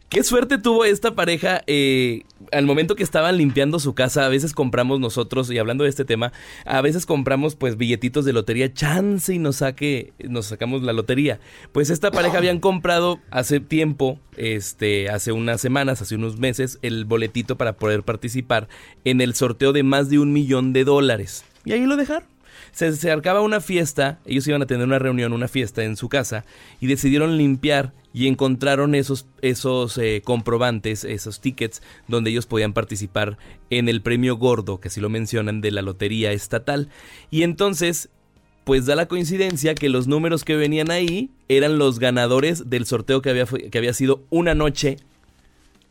Qué 0.09 0.25
suerte 0.25 0.57
tuvo 0.57 0.87
esta 0.87 1.15
pareja 1.15 1.63
eh, 1.67 2.23
al 2.51 2.65
momento 2.65 2.97
que 2.97 3.03
estaban 3.03 3.37
limpiando 3.37 3.79
su 3.79 3.95
casa. 3.95 4.25
A 4.25 4.31
veces 4.31 4.55
compramos 4.55 5.01
nosotros, 5.01 5.51
y 5.51 5.59
hablando 5.59 5.85
de 5.85 5.91
este 5.91 6.07
tema, 6.07 6.33
a 6.65 6.81
veces 6.81 7.05
compramos 7.05 7.57
pues 7.57 7.77
billetitos 7.77 8.25
de 8.25 8.33
lotería, 8.33 8.73
chance 8.73 9.35
y 9.35 9.39
nos 9.39 9.57
saque, 9.57 10.15
nos 10.27 10.47
sacamos 10.47 10.83
la 10.83 10.95
lotería. 10.95 11.41
Pues 11.73 11.91
esta 11.91 12.11
pareja 12.11 12.39
habían 12.39 12.59
comprado 12.59 13.21
hace 13.31 13.61
tiempo, 13.61 14.19
este, 14.39 15.11
hace 15.11 15.33
unas 15.33 15.61
semanas, 15.61 16.01
hace 16.01 16.15
unos 16.15 16.39
meses, 16.39 16.79
el 16.81 17.05
boletito 17.05 17.59
para 17.59 17.75
poder 17.75 18.03
participar 18.03 18.67
en 19.05 19.21
el 19.21 19.35
sorteo 19.35 19.75
de 19.75 19.83
más 19.83 20.09
de 20.09 20.21
un 20.21 20.33
millón 20.33 20.73
de 20.73 20.85
dólares. 20.85 21.45
Y 21.67 21.73
ahí 21.73 21.85
lo 21.85 21.97
dejaron 21.99 22.38
se 22.73 22.87
acercaba 22.87 23.41
una 23.41 23.61
fiesta, 23.61 24.19
ellos 24.27 24.47
iban 24.47 24.63
a 24.63 24.67
tener 24.67 24.87
una 24.87 24.99
reunión, 24.99 25.33
una 25.33 25.49
fiesta 25.49 25.85
en 25.85 25.97
su 25.97 26.09
casa, 26.09 26.45
y 26.81 26.87
decidieron 26.87 27.37
limpiar 27.37 27.93
y 28.13 28.27
encontraron 28.27 28.95
esos, 28.95 29.27
esos 29.43 29.99
eh, 29.99 30.23
comprobantes, 30.25 31.05
esos 31.05 31.41
tickets, 31.41 31.83
donde 32.09 32.31
ellos 32.31 32.47
podían 32.47 32.73
participar 32.73 33.39
en 33.71 33.89
el 33.89 34.03
premio 34.03 34.37
gordo, 34.37 34.81
que 34.81 34.89
así 34.89 35.01
lo 35.01 35.09
mencionan, 35.09 35.61
de 35.61 35.71
la 35.71 35.83
lotería 35.83 36.33
estatal. 36.33 36.89
Y 37.31 37.43
entonces 37.43 38.11
pues 38.65 38.85
da 38.85 38.95
la 38.95 39.07
coincidencia 39.07 39.75
que 39.75 39.89
los 39.89 40.09
números 40.09 40.45
que 40.45 40.55
venían 40.55 40.91
ahí 40.91 41.31
eran 41.49 41.79
los 41.79 41.99
ganadores 41.99 42.69
del 42.69 42.85
sorteo 42.85 43.23
que 43.23 43.31
había, 43.31 43.47
que 43.47 43.79
había 43.79 43.95
sido 43.95 44.25
una 44.29 44.55
noche 44.55 44.99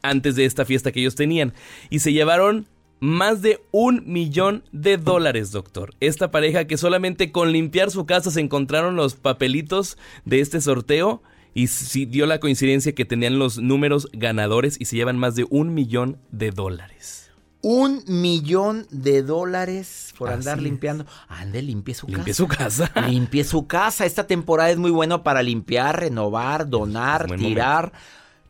antes 0.03 0.35
de 0.35 0.45
esta 0.45 0.63
fiesta 0.63 0.91
que 0.91 0.99
ellos 0.99 1.15
tenían. 1.15 1.53
Y 1.89 1.99
se 1.99 2.13
llevaron 2.13 2.67
más 2.99 3.41
de 3.41 3.61
un 3.71 4.03
millón 4.05 4.63
de 4.71 4.97
dólares, 4.97 5.51
doctor. 5.51 5.93
Esta 5.99 6.31
pareja 6.31 6.65
que 6.65 6.77
solamente 6.77 7.31
con 7.31 7.51
limpiar 7.51 7.91
su 7.91 8.05
casa 8.05 8.31
se 8.31 8.41
encontraron 8.41 8.95
los 8.95 9.15
papelitos 9.15 9.97
de 10.25 10.39
este 10.39 10.61
sorteo 10.61 11.21
y 11.53 11.67
sí 11.67 12.05
dio 12.05 12.25
la 12.25 12.39
coincidencia 12.39 12.93
que 12.93 13.05
tenían 13.05 13.39
los 13.39 13.57
números 13.57 14.07
ganadores 14.13 14.77
y 14.79 14.85
se 14.85 14.95
llevan 14.95 15.17
más 15.17 15.35
de 15.35 15.45
un 15.49 15.73
millón 15.73 16.17
de 16.31 16.51
dólares. 16.51 17.31
Un 17.61 18.03
millón 18.07 18.85
de 18.91 19.23
dólares 19.23 20.13
por 20.17 20.29
andar 20.29 20.61
limpiando. 20.61 21.05
Ande, 21.27 21.63
limpie 21.63 21.95
su 21.95 22.07
limpie 22.07 22.33
su 22.35 22.47
casa. 22.47 22.91
Limpie 23.09 23.43
su 23.43 23.65
casa. 23.65 24.05
Esta 24.05 24.27
temporada 24.27 24.69
es 24.69 24.77
muy 24.77 24.91
buena 24.91 25.23
para 25.23 25.41
limpiar, 25.41 25.99
renovar, 25.99 26.69
donar, 26.69 27.25
tirar. 27.35 27.91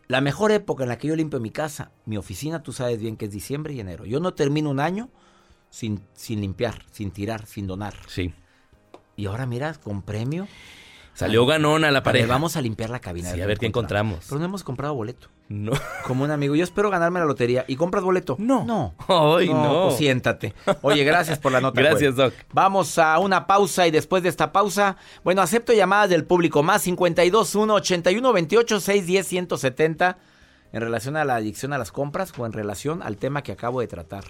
La 0.07 0.21
mejor 0.21 0.51
época 0.51 0.83
en 0.83 0.89
la 0.89 0.97
que 0.97 1.07
yo 1.07 1.15
limpio 1.15 1.39
mi 1.39 1.51
casa, 1.51 1.91
mi 2.05 2.17
oficina, 2.17 2.63
tú 2.63 2.71
sabes 2.71 2.99
bien 2.99 3.17
que 3.17 3.25
es 3.25 3.31
diciembre 3.31 3.73
y 3.73 3.79
enero. 3.81 4.05
Yo 4.05 4.19
no 4.19 4.33
termino 4.33 4.69
un 4.69 4.79
año 4.79 5.09
sin, 5.69 6.01
sin 6.13 6.39
limpiar, 6.39 6.85
sin 6.91 7.11
tirar, 7.11 7.45
sin 7.45 7.67
donar. 7.67 7.93
Sí. 8.07 8.33
Y 9.17 9.25
ahora 9.25 9.45
mira, 9.45 9.73
con 9.73 10.01
premio. 10.01 10.47
Salió 11.17 11.47
ganón 11.47 11.83
a 11.83 11.89
la 11.89 12.03
pared. 12.03 12.27
vamos 12.27 12.57
a 12.57 12.61
limpiar 12.61 12.91
la 12.91 12.99
cabina. 12.99 13.31
Sí, 13.31 13.41
a 13.41 13.47
ver 13.47 13.57
qué 13.57 13.65
encontramos. 13.65 14.25
Pero 14.27 14.37
no 14.37 14.45
hemos 14.45 14.63
comprado 14.63 14.93
boleto. 14.93 15.29
No. 15.49 15.71
Como 16.05 16.23
un 16.23 16.29
amigo. 16.29 16.53
Yo 16.53 16.63
espero 16.63 16.91
ganarme 16.91 17.19
la 17.19 17.25
lotería. 17.25 17.65
¿Y 17.67 17.75
compras 17.75 18.03
boleto? 18.03 18.35
No. 18.37 18.63
No. 18.65 18.93
Ay, 19.07 19.49
no. 19.49 19.85
Pues 19.85 19.97
siéntate. 19.97 20.53
Oye, 20.83 21.03
gracias 21.03 21.39
por 21.39 21.51
la 21.51 21.59
nota. 21.59 21.81
gracias, 21.81 22.15
Doc. 22.15 22.35
Vamos 22.53 22.99
a 22.99 23.17
una 23.17 23.47
pausa 23.47 23.87
y 23.87 23.91
después 23.91 24.21
de 24.21 24.29
esta 24.29 24.51
pausa, 24.51 24.97
bueno, 25.23 25.41
acepto 25.41 25.73
llamadas 25.73 26.11
del 26.11 26.23
público. 26.23 26.61
Más 26.61 26.83
52 26.83 27.55
1 27.55 27.73
81 27.73 28.33
28 28.33 28.79
610 28.79 29.27
170 29.27 30.17
en 30.71 30.81
relación 30.81 31.17
a 31.17 31.25
la 31.25 31.37
adicción 31.37 31.73
a 31.73 31.79
las 31.79 31.91
compras 31.91 32.31
o 32.37 32.45
en 32.45 32.53
relación 32.53 33.01
al 33.01 33.17
tema 33.17 33.41
que 33.41 33.53
acabo 33.53 33.81
de 33.81 33.87
tratar. 33.87 34.23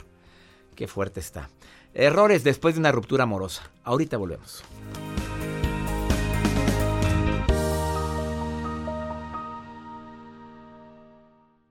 Qué 0.74 0.88
fuerte 0.88 1.20
está. 1.20 1.50
Errores 1.94 2.46
después 2.46 2.76
de 2.76 2.80
una 2.80 2.94
ruptura 2.94 3.24
amorosa. 3.24 3.64
Ahorita 3.84 4.16
volvemos. 4.16 4.64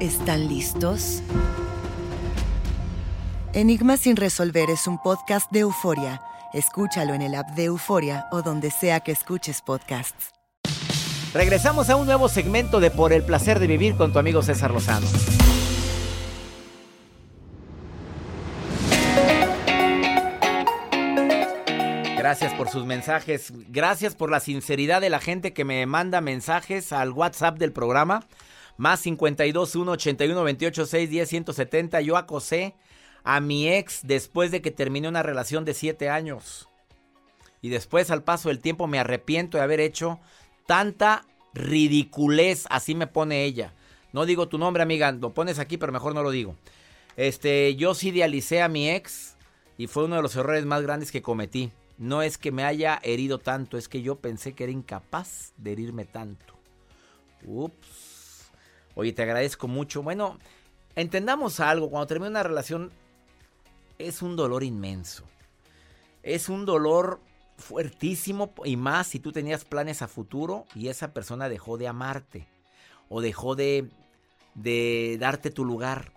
¿Están 0.00 0.48
listos? 0.48 1.22
Enigma 3.52 3.98
sin 3.98 4.16
resolver 4.16 4.70
es 4.70 4.86
un 4.86 4.96
podcast 4.96 5.52
de 5.52 5.60
euforia. 5.60 6.22
Escúchalo 6.54 7.12
en 7.12 7.20
el 7.20 7.34
app 7.34 7.50
de 7.50 7.64
Euforia 7.64 8.24
o 8.32 8.40
donde 8.40 8.70
sea 8.70 9.00
que 9.00 9.12
escuches 9.12 9.60
podcasts. 9.60 10.30
Regresamos 11.34 11.90
a 11.90 11.96
un 11.96 12.06
nuevo 12.06 12.30
segmento 12.30 12.80
de 12.80 12.90
Por 12.90 13.12
el 13.12 13.22
placer 13.24 13.58
de 13.58 13.66
vivir 13.66 13.94
con 13.94 14.10
tu 14.14 14.18
amigo 14.18 14.40
César 14.40 14.70
Lozano. 14.70 15.06
Gracias 22.16 22.54
por 22.54 22.70
sus 22.70 22.86
mensajes. 22.86 23.52
Gracias 23.68 24.14
por 24.14 24.30
la 24.30 24.40
sinceridad 24.40 25.02
de 25.02 25.10
la 25.10 25.20
gente 25.20 25.52
que 25.52 25.66
me 25.66 25.84
manda 25.84 26.22
mensajes 26.22 26.90
al 26.94 27.12
WhatsApp 27.12 27.58
del 27.58 27.72
programa. 27.72 28.26
Más 28.80 29.00
52 29.00 29.76
1 29.76 29.92
81 29.92 30.42
28 30.42 30.86
6 30.86 31.10
10 31.10 31.28
170. 31.28 32.00
Yo 32.00 32.16
acosé 32.16 32.74
a 33.24 33.38
mi 33.38 33.68
ex 33.68 34.00
después 34.04 34.50
de 34.50 34.62
que 34.62 34.70
terminé 34.70 35.06
una 35.06 35.22
relación 35.22 35.66
de 35.66 35.74
7 35.74 36.08
años. 36.08 36.66
Y 37.60 37.68
después, 37.68 38.10
al 38.10 38.24
paso 38.24 38.48
del 38.48 38.60
tiempo, 38.60 38.86
me 38.86 38.98
arrepiento 38.98 39.58
de 39.58 39.64
haber 39.64 39.80
hecho 39.80 40.18
tanta 40.66 41.26
ridiculez. 41.52 42.64
Así 42.70 42.94
me 42.94 43.06
pone 43.06 43.44
ella. 43.44 43.74
No 44.14 44.24
digo 44.24 44.48
tu 44.48 44.56
nombre, 44.56 44.82
amiga. 44.82 45.12
Lo 45.12 45.34
pones 45.34 45.58
aquí, 45.58 45.76
pero 45.76 45.92
mejor 45.92 46.14
no 46.14 46.22
lo 46.22 46.30
digo. 46.30 46.56
Este, 47.18 47.76
yo 47.76 47.92
sí 47.92 48.08
idealicé 48.08 48.62
a 48.62 48.68
mi 48.68 48.88
ex 48.88 49.36
y 49.76 49.88
fue 49.88 50.04
uno 50.04 50.16
de 50.16 50.22
los 50.22 50.36
errores 50.36 50.64
más 50.64 50.80
grandes 50.80 51.12
que 51.12 51.20
cometí. 51.20 51.70
No 51.98 52.22
es 52.22 52.38
que 52.38 52.50
me 52.50 52.64
haya 52.64 52.98
herido 53.02 53.40
tanto, 53.40 53.76
es 53.76 53.88
que 53.88 54.00
yo 54.00 54.16
pensé 54.16 54.54
que 54.54 54.64
era 54.64 54.72
incapaz 54.72 55.52
de 55.58 55.72
herirme 55.72 56.06
tanto. 56.06 56.54
Ups. 57.44 58.09
Oye, 59.00 59.14
te 59.14 59.22
agradezco 59.22 59.66
mucho. 59.66 60.02
Bueno, 60.02 60.38
entendamos 60.94 61.58
algo. 61.58 61.88
Cuando 61.88 62.06
termina 62.06 62.28
una 62.28 62.42
relación 62.42 62.90
es 63.98 64.20
un 64.20 64.36
dolor 64.36 64.62
inmenso. 64.62 65.24
Es 66.22 66.50
un 66.50 66.66
dolor 66.66 67.18
fuertísimo 67.56 68.52
y 68.62 68.76
más 68.76 69.06
si 69.06 69.18
tú 69.18 69.32
tenías 69.32 69.64
planes 69.64 70.02
a 70.02 70.06
futuro 70.06 70.66
y 70.74 70.88
esa 70.88 71.14
persona 71.14 71.48
dejó 71.48 71.78
de 71.78 71.88
amarte 71.88 72.46
o 73.08 73.22
dejó 73.22 73.56
de, 73.56 73.88
darte 75.18 75.50
tu 75.50 75.64
lugar 75.64 76.12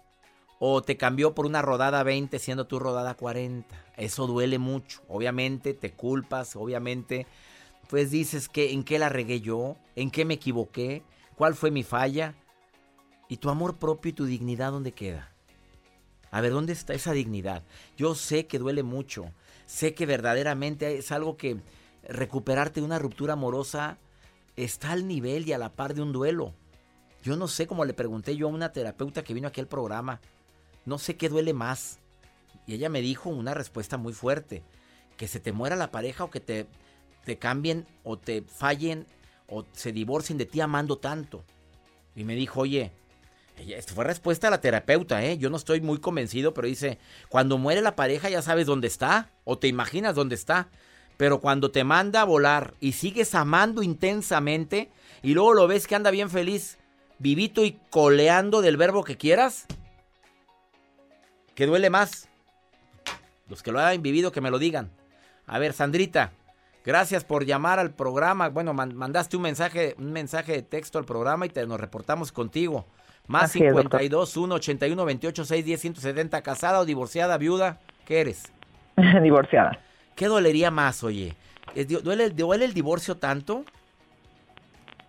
o 0.59 0.81
te 0.81 0.97
cambió 0.97 1.33
por 1.33 1.45
una 1.45 1.61
rodada 1.61 2.03
20 2.03 2.37
siendo 2.37 2.67
tu 2.67 2.79
rodada 2.79 3.13
40. 3.13 3.73
Eso 3.95 4.27
duele 4.27 4.59
mucho. 4.59 5.03
Obviamente 5.07 5.73
te 5.73 5.93
culpas, 5.93 6.57
obviamente 6.57 7.27
pues 7.89 8.11
dices 8.11 8.49
que 8.49 8.73
en 8.73 8.83
qué 8.83 8.99
la 8.99 9.07
regué 9.07 9.39
yo, 9.39 9.77
en 9.95 10.11
qué 10.11 10.25
me 10.25 10.33
equivoqué, 10.33 11.01
cuál 11.37 11.55
fue 11.55 11.71
mi 11.71 11.83
falla. 11.83 12.35
¿Y 13.33 13.37
tu 13.37 13.49
amor 13.49 13.77
propio 13.77 14.11
y 14.11 14.13
tu 14.13 14.25
dignidad 14.25 14.71
dónde 14.71 14.91
queda? 14.91 15.31
A 16.29 16.39
ver, 16.39 16.51
¿dónde 16.51 16.71
está 16.71 16.93
esa 16.93 17.13
dignidad? 17.13 17.63
Yo 17.97 18.13
sé 18.13 18.45
que 18.45 18.59
duele 18.59 18.83
mucho. 18.83 19.25
Sé 19.65 19.95
que 19.95 20.05
verdaderamente 20.05 20.99
es 20.99 21.11
algo 21.11 21.35
que, 21.35 21.57
recuperarte 22.07 22.79
de 22.79 22.85
una 22.85 22.99
ruptura 22.99 23.33
amorosa 23.33 23.97
está 24.55 24.91
al 24.91 25.07
nivel 25.07 25.47
y 25.47 25.53
a 25.53 25.57
la 25.57 25.73
par 25.73 25.95
de 25.95 26.03
un 26.03 26.11
duelo. 26.11 26.53
Yo 27.23 27.35
no 27.35 27.47
sé, 27.47 27.65
como 27.65 27.85
le 27.85 27.95
pregunté 27.95 28.35
yo 28.35 28.45
a 28.45 28.51
una 28.51 28.71
terapeuta 28.71 29.23
que 29.23 29.33
vino 29.33 29.47
aquí 29.47 29.59
al 29.59 29.67
programa, 29.67 30.21
no 30.85 30.99
sé 30.99 31.17
qué 31.17 31.27
duele 31.27 31.53
más. 31.53 31.97
Y 32.67 32.75
ella 32.75 32.89
me 32.89 33.01
dijo 33.01 33.31
una 33.31 33.55
respuesta 33.55 33.97
muy 33.97 34.13
fuerte, 34.13 34.61
que 35.17 35.27
se 35.27 35.39
te 35.39 35.53
muera 35.53 35.75
la 35.75 35.89
pareja 35.89 36.25
o 36.25 36.29
que 36.29 36.39
te, 36.39 36.67
te 37.25 37.39
cambien 37.39 37.87
o 38.03 38.15
te 38.15 38.43
fallen 38.43 39.07
o 39.47 39.65
se 39.71 39.91
divorcien 39.91 40.37
de 40.37 40.45
ti 40.45 40.61
amando 40.61 40.99
tanto. 40.99 41.43
Y 42.15 42.25
me 42.25 42.35
dijo, 42.35 42.59
oye, 42.59 42.91
esta 43.57 43.93
fue 43.93 44.03
respuesta 44.03 44.47
a 44.47 44.51
la 44.51 44.61
terapeuta, 44.61 45.23
¿eh? 45.23 45.37
Yo 45.37 45.49
no 45.49 45.57
estoy 45.57 45.81
muy 45.81 45.99
convencido, 45.99 46.53
pero 46.53 46.67
dice, 46.67 46.97
cuando 47.29 47.57
muere 47.57 47.81
la 47.81 47.95
pareja 47.95 48.29
ya 48.29 48.41
sabes 48.41 48.65
dónde 48.65 48.87
está 48.87 49.29
o 49.43 49.57
te 49.57 49.67
imaginas 49.67 50.15
dónde 50.15 50.35
está. 50.35 50.69
Pero 51.17 51.39
cuando 51.39 51.71
te 51.71 51.83
manda 51.83 52.21
a 52.21 52.25
volar 52.25 52.73
y 52.79 52.93
sigues 52.93 53.35
amando 53.35 53.83
intensamente 53.83 54.89
y 55.21 55.33
luego 55.33 55.53
lo 55.53 55.67
ves 55.67 55.87
que 55.87 55.95
anda 55.95 56.11
bien 56.11 56.29
feliz, 56.29 56.79
vivito 57.19 57.63
y 57.63 57.79
coleando 57.91 58.61
del 58.61 58.77
verbo 58.77 59.03
que 59.03 59.15
quieras, 59.15 59.65
¿qué 61.55 61.67
duele 61.67 61.89
más? 61.89 62.27
Los 63.47 63.61
que 63.61 63.71
lo 63.71 63.79
hayan 63.79 64.01
vivido 64.01 64.31
que 64.31 64.41
me 64.41 64.49
lo 64.49 64.57
digan. 64.57 64.89
A 65.45 65.59
ver, 65.59 65.73
Sandrita, 65.73 66.33
gracias 66.85 67.23
por 67.23 67.45
llamar 67.45 67.79
al 67.79 67.91
programa. 67.91 68.49
Bueno, 68.49 68.73
mandaste 68.73 69.37
un 69.37 69.43
mensaje, 69.43 69.95
un 69.97 70.11
mensaje 70.11 70.53
de 70.53 70.61
texto 70.61 70.99
al 70.99 71.05
programa 71.05 71.45
y 71.45 71.49
te 71.49 71.65
nos 71.65 71.79
reportamos 71.79 72.31
contigo. 72.31 72.85
Más 73.27 73.51
52 73.51 74.37
1 74.37 74.55
81 74.55 75.05
28 75.05 75.45
6 75.45 75.65
10 75.65 75.81
170. 75.81 76.41
¿Casada 76.41 76.79
o 76.79 76.85
divorciada, 76.85 77.37
viuda? 77.37 77.79
¿Qué 78.05 78.21
eres? 78.21 78.51
divorciada. 79.23 79.79
¿Qué 80.15 80.27
dolería 80.27 80.71
más, 80.71 81.03
oye? 81.03 81.33
¿Duele, 82.03 82.29
¿Duele 82.29 82.65
el 82.65 82.73
divorcio 82.73 83.17
tanto? 83.17 83.63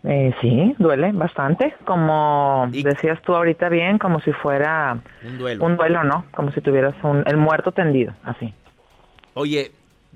Eh, 0.05 0.35
sí, 0.41 0.75
duele 0.79 1.13
bastante. 1.13 1.75
Como 1.87 2.69
decías 2.71 3.21
tú 3.23 3.35
ahorita 3.35 3.69
bien, 3.71 3.99
como 3.99 4.21
si 4.21 4.33
fuera 4.33 4.99
un 5.27 5.39
duelo. 5.39 5.65
Un 5.65 5.77
duelo, 5.77 6.05
¿no? 6.05 6.27
Como 6.35 6.53
si 6.53 6.61
tuvieras 6.61 6.95
un, 7.03 7.25
el 7.27 7.39
muerto 7.39 7.73
tendido, 7.73 8.13
así. 8.23 8.53
Oye, 9.33 9.73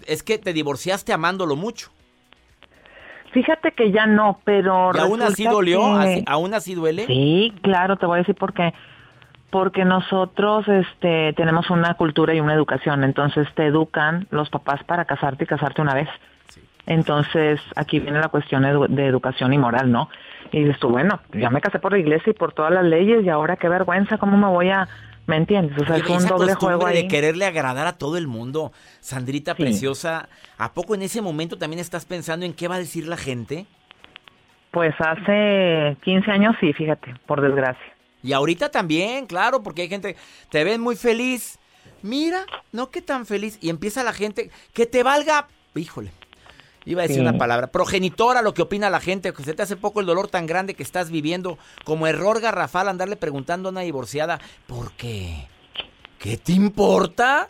es 0.07 0.23
que 0.23 0.39
te 0.39 0.53
divorciaste 0.53 1.13
amándolo 1.13 1.57
mucho. 1.57 1.91
Fíjate 3.33 3.73
que 3.73 3.91
ya 3.93 4.07
no, 4.07 4.41
pero... 4.45 4.91
¿Y 4.95 4.99
aún 4.99 5.23
así 5.23 5.45
dolió? 5.45 5.83
¿Aún 6.27 6.55
así 6.55 6.75
duele? 6.75 7.07
Sí, 7.07 7.53
claro, 7.63 7.97
te 7.97 8.07
voy 8.07 8.17
a 8.17 8.19
decir 8.19 8.35
por 8.35 8.55
qué. 8.55 8.73
Porque 9.51 9.85
nosotros 9.85 10.67
este, 10.69 11.33
tenemos 11.35 11.71
una 11.71 11.95
cultura 11.95 12.35
y 12.35 12.41
una 12.41 12.55
educación, 12.55 13.05
entonces 13.05 13.47
te 13.55 13.67
educan 13.67 14.27
los 14.31 14.51
papás 14.51 14.83
para 14.85 15.05
casarte 15.05 15.45
y 15.45 15.47
casarte 15.47 15.83
una 15.83 15.95
vez. 15.95 16.09
Entonces, 16.87 17.61
aquí 17.77 18.01
viene 18.01 18.19
la 18.19 18.29
cuestión 18.29 18.63
de 18.63 19.07
educación 19.07 19.53
y 19.53 19.59
moral, 19.59 19.93
¿no? 19.93 20.09
Y 20.53 20.65
dices 20.65 20.79
tú, 20.81 20.89
bueno, 20.89 21.21
ya 21.35 21.51
me 21.51 21.61
casé 21.61 21.79
por 21.79 21.93
la 21.93 21.99
iglesia 21.99 22.31
y 22.31 22.35
por 22.35 22.53
todas 22.53 22.73
las 22.73 22.85
leyes 22.85 23.25
y 23.25 23.29
ahora 23.29 23.57
qué 23.57 23.69
vergüenza, 23.69 24.17
¿cómo 24.17 24.39
me 24.39 24.47
voy 24.47 24.71
a 24.71 24.89
¿Me 25.29 25.37
entiendes? 25.37 25.77
O 25.79 25.85
sea, 25.85 25.99
es 25.99 26.09
un 26.09 26.27
doble 26.27 26.55
juego 26.55 26.87
ahí. 26.87 27.03
de 27.03 27.09
quererle 27.09 27.45
agradar 27.45 27.87
a 27.87 27.99
todo 27.99 28.17
el 28.17 28.27
mundo. 28.27 28.73
Sandrita 29.01 29.55
preciosa, 29.55 30.27
¿a 30.57 30.73
poco 30.73 30.95
en 30.95 31.03
ese 31.03 31.21
momento 31.21 31.59
también 31.59 31.81
estás 31.81 32.07
pensando 32.07 32.47
en 32.47 32.55
qué 32.55 32.67
va 32.67 32.77
a 32.77 32.79
decir 32.79 33.07
la 33.07 33.19
gente? 33.19 33.67
Pues 34.71 34.95
hace 34.99 35.99
15 36.03 36.31
años 36.31 36.57
sí, 36.61 36.73
fíjate, 36.73 37.15
por 37.27 37.43
desgracia. 37.43 37.95
Y 38.23 38.33
ahorita 38.33 38.71
también, 38.71 39.27
claro, 39.27 39.63
porque 39.63 39.83
hay 39.83 39.89
gente, 39.91 40.17
te 40.51 40.65
ven 40.65 40.81
muy 40.81 40.97
feliz. 40.97 41.59
Mira, 42.01 42.47
no 42.73 42.91
que 42.91 43.03
tan 43.03 43.27
feliz. 43.27 43.59
Y 43.61 43.69
empieza 43.69 44.03
la 44.03 44.15
gente, 44.15 44.51
que 44.73 44.87
te 44.87 45.03
valga, 45.03 45.47
híjole, 45.75 46.11
Iba 46.89 47.03
a 47.03 47.07
decir 47.07 47.21
una 47.21 47.37
palabra. 47.37 47.67
Progenitora, 47.67 48.41
lo 48.41 48.55
que 48.55 48.63
opina 48.63 48.89
la 48.89 48.99
gente, 48.99 49.35
que 49.35 49.43
se 49.43 49.53
te 49.53 49.63
hace 49.63 49.77
poco 49.77 50.01
el 50.01 50.07
dolor 50.07 50.29
tan 50.29 50.47
grande 50.47 50.73
que 50.73 50.83
estás 50.83 51.11
viviendo. 51.11 51.59
Como 51.85 52.07
error 52.07 52.41
garrafal 52.41 52.89
andarle 52.89 53.17
preguntando 53.17 53.69
a 53.69 53.73
una 53.73 53.83
divorciada, 53.83 54.41
¿por 54.67 54.93
qué? 54.93 55.49
¿Qué 56.19 56.39
te 56.39 56.53
importa? 56.53 57.49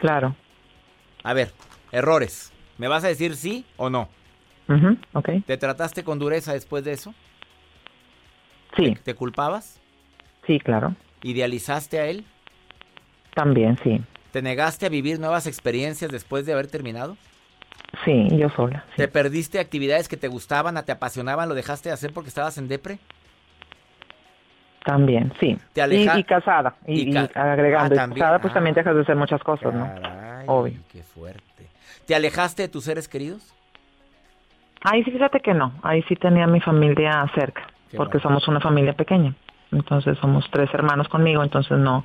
Claro. 0.00 0.34
A 1.22 1.34
ver, 1.34 1.52
errores. 1.92 2.54
¿Me 2.78 2.88
vas 2.88 3.04
a 3.04 3.08
decir 3.08 3.36
sí 3.36 3.66
o 3.76 3.90
no? 3.90 4.08
ok. 5.12 5.28
¿Te 5.46 5.58
trataste 5.58 6.02
con 6.02 6.18
dureza 6.18 6.54
después 6.54 6.84
de 6.84 6.92
eso? 6.92 7.14
Sí. 8.78 8.96
¿Te, 9.04 9.14
culpabas? 9.14 9.78
Sí, 10.46 10.58
claro. 10.58 10.96
¿Idealizaste 11.22 11.98
a 11.98 12.06
él? 12.06 12.24
También, 13.34 13.78
sí. 13.84 14.00
¿Te 14.32 14.40
negaste 14.40 14.86
a 14.86 14.88
vivir 14.88 15.20
nuevas 15.20 15.46
experiencias 15.46 16.10
después 16.10 16.46
de 16.46 16.54
haber 16.54 16.68
terminado? 16.68 17.18
Sí, 18.04 18.28
yo 18.36 18.48
sola. 18.50 18.84
¿Te 18.96 19.08
perdiste 19.08 19.58
actividades 19.58 20.08
que 20.08 20.16
te 20.16 20.28
gustaban, 20.28 20.82
te 20.84 20.92
apasionaban, 20.92 21.48
lo 21.48 21.54
dejaste 21.54 21.88
de 21.88 21.94
hacer 21.94 22.12
porque 22.12 22.28
estabas 22.28 22.58
en 22.58 22.68
depre? 22.68 22.98
También, 24.84 25.32
sí. 25.40 25.58
¿Te 25.72 25.80
aleja... 25.80 26.18
y, 26.18 26.24
casada, 26.24 26.74
y, 26.86 27.16
agregando, 27.16 28.00
ah, 28.00 28.08
casada 28.08 28.38
pues 28.38 28.52
también 28.52 28.74
dejas 28.74 28.94
de 28.94 29.00
hacer 29.00 29.16
muchas 29.16 29.42
cosas, 29.42 29.72
¿no? 29.72 29.90
Obvio. 30.46 30.78
qué 30.92 31.02
fuerte. 31.02 31.68
¿Te 32.06 32.14
alejaste 32.14 32.62
de 32.62 32.68
tus 32.68 32.84
seres 32.84 33.08
queridos? 33.08 33.54
Ahí 34.82 35.02
sí, 35.04 35.10
fíjate 35.10 35.40
que 35.40 35.54
no. 35.54 35.72
Ahí 35.82 36.02
sí 36.02 36.16
tenía 36.16 36.46
mi 36.46 36.60
familia 36.60 37.26
cerca, 37.34 37.66
porque 37.96 38.20
somos 38.20 38.46
una 38.48 38.60
familia 38.60 38.92
pequeña. 38.92 39.34
Entonces 39.74 40.16
somos 40.18 40.44
tres 40.50 40.70
hermanos 40.72 41.08
conmigo, 41.08 41.42
entonces 41.42 41.78
no, 41.78 42.04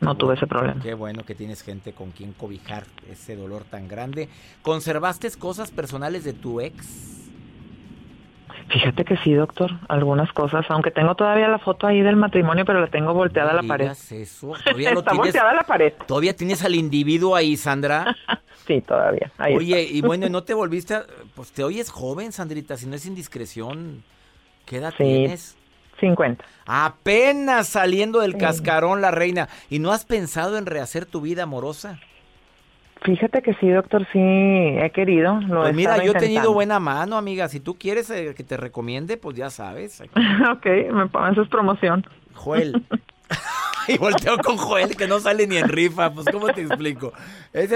no 0.00 0.14
tuve 0.16 0.34
ese 0.34 0.46
problema. 0.46 0.80
Qué 0.82 0.94
bueno 0.94 1.24
que 1.24 1.34
tienes 1.34 1.62
gente 1.62 1.92
con 1.92 2.10
quien 2.12 2.32
cobijar 2.32 2.84
ese 3.10 3.36
dolor 3.36 3.64
tan 3.64 3.88
grande. 3.88 4.28
¿Conservaste 4.62 5.30
cosas 5.38 5.70
personales 5.70 6.24
de 6.24 6.32
tu 6.32 6.60
ex? 6.60 7.10
Fíjate 8.68 9.04
que 9.04 9.16
sí, 9.18 9.34
doctor, 9.34 9.72
algunas 9.88 10.32
cosas, 10.32 10.64
aunque 10.68 10.92
tengo 10.92 11.16
todavía 11.16 11.48
la 11.48 11.58
foto 11.58 11.88
ahí 11.88 12.02
del 12.02 12.14
matrimonio, 12.14 12.64
pero 12.64 12.80
la 12.80 12.86
tengo 12.86 13.12
volteada 13.12 13.50
a 13.50 13.54
la 13.54 13.62
pared. 13.64 13.90
eso? 13.90 14.52
¿Todavía 14.64 14.90
Está 14.92 15.12
volteada 15.12 15.50
a 15.50 15.54
la 15.54 15.62
pared. 15.64 15.92
¿Todavía 16.06 16.36
tienes 16.36 16.64
al 16.64 16.76
individuo 16.76 17.34
ahí, 17.34 17.56
Sandra? 17.56 18.16
sí, 18.66 18.80
todavía. 18.80 19.32
Oye, 19.56 19.82
y 19.82 20.00
bueno, 20.02 20.28
¿no 20.28 20.42
te 20.44 20.54
volviste? 20.54 20.98
Pues 21.34 21.50
te 21.50 21.64
oyes 21.64 21.90
joven, 21.90 22.30
Sandrita, 22.30 22.76
si 22.76 22.86
no 22.86 22.94
es 22.94 23.06
indiscreción. 23.06 24.04
¿Qué 24.66 24.76
edad 24.76 24.94
tienes? 24.96 25.56
50. 26.00 26.44
Apenas 26.66 27.68
saliendo 27.68 28.20
del 28.20 28.36
cascarón 28.36 29.00
la 29.00 29.10
reina. 29.10 29.48
¿Y 29.68 29.78
no 29.78 29.92
has 29.92 30.04
pensado 30.04 30.58
en 30.58 30.66
rehacer 30.66 31.06
tu 31.06 31.20
vida 31.20 31.44
amorosa? 31.44 31.98
Fíjate 33.02 33.40
que 33.40 33.54
sí, 33.54 33.68
doctor, 33.70 34.06
sí 34.12 34.18
he 34.18 34.90
querido. 34.94 35.40
Lo 35.40 35.62
pues 35.62 35.74
mira, 35.74 36.04
yo 36.04 36.12
he 36.12 36.18
tenido 36.18 36.52
buena 36.52 36.80
mano, 36.80 37.16
amiga. 37.16 37.48
Si 37.48 37.58
tú 37.58 37.76
quieres 37.78 38.10
eh, 38.10 38.34
que 38.36 38.44
te 38.44 38.56
recomiende, 38.56 39.16
pues 39.16 39.36
ya 39.36 39.48
sabes. 39.48 40.00
ok, 40.52 40.66
me 40.92 41.04
es 41.04 41.48
promoción. 41.48 42.06
Joel. 42.34 42.84
y 43.88 43.98
volteo 43.98 44.38
con 44.38 44.56
Joel, 44.56 44.96
que 44.96 45.06
no 45.06 45.20
sale 45.20 45.46
ni 45.46 45.56
en 45.56 45.68
rifa. 45.68 46.12
Pues, 46.12 46.26
¿cómo 46.30 46.48
te 46.48 46.62
explico? 46.62 47.12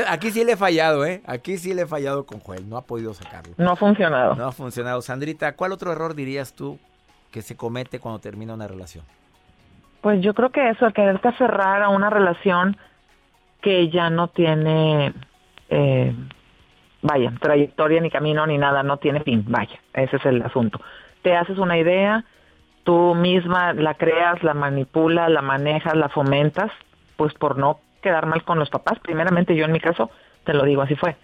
aquí 0.09 0.31
sí 0.31 0.45
le 0.45 0.53
he 0.53 0.57
fallado, 0.57 1.07
¿eh? 1.07 1.23
Aquí 1.27 1.59
sí 1.59 1.75
le 1.75 1.83
he 1.83 1.87
fallado 1.87 2.27
con 2.27 2.41
Joel. 2.41 2.69
No 2.69 2.77
ha 2.77 2.83
podido 2.83 3.15
sacarlo. 3.15 3.55
No 3.57 3.73
ha 3.73 3.77
funcionado. 3.77 4.35
No 4.35 4.47
ha 4.47 4.53
funcionado. 4.53 5.01
Sandrita, 5.03 5.57
¿cuál 5.57 5.73
otro 5.73 5.93
error 5.93 6.15
dirías 6.15 6.55
tú 6.55 6.79
que 7.35 7.42
se 7.42 7.57
comete 7.57 7.99
cuando 7.99 8.20
termina 8.20 8.55
una 8.55 8.68
relación? 8.68 9.05
Pues 10.03 10.23
yo 10.23 10.35
creo 10.35 10.51
que 10.51 10.70
eso, 10.70 10.87
el 10.87 10.92
quererte 10.92 11.27
aferrar 11.27 11.83
a 11.83 11.88
una 11.88 12.09
relación 12.09 12.77
que 13.61 13.88
ya 13.90 14.09
no 14.09 14.29
tiene, 14.29 15.12
eh, 15.68 16.14
vaya, 17.03 17.33
trayectoria 17.40 18.01
ni 18.01 18.09
camino 18.09 18.47
ni 18.47 18.57
nada, 18.57 18.85
no 18.85 18.99
tiene 18.99 19.18
fin, 19.25 19.44
vaya, 19.49 19.81
ese 19.94 20.14
es 20.18 20.27
el 20.27 20.42
asunto. 20.42 20.81
Te 21.23 21.37
haces 21.37 21.59
una 21.59 21.77
idea, 21.77 22.25
tú 22.85 23.16
misma 23.16 23.73
la 23.73 23.94
creas, 23.94 24.40
la 24.44 24.55
manipulas, 24.55 25.29
la 25.29 25.42
manejas, 25.42 25.97
la 25.97 26.11
fomentas, 26.11 26.70
pues 27.16 27.35
por 27.35 27.59
no 27.59 27.81
quedar 28.01 28.27
mal 28.27 28.44
con 28.44 28.61
los 28.61 28.70
papás. 28.70 29.01
Primeramente 29.01 29.57
yo 29.57 29.64
en 29.64 29.73
mi 29.73 29.81
caso, 29.81 30.09
te 30.44 30.55
lo 30.55 30.62
digo, 30.62 30.83
así 30.83 30.94
fue, 30.94 31.16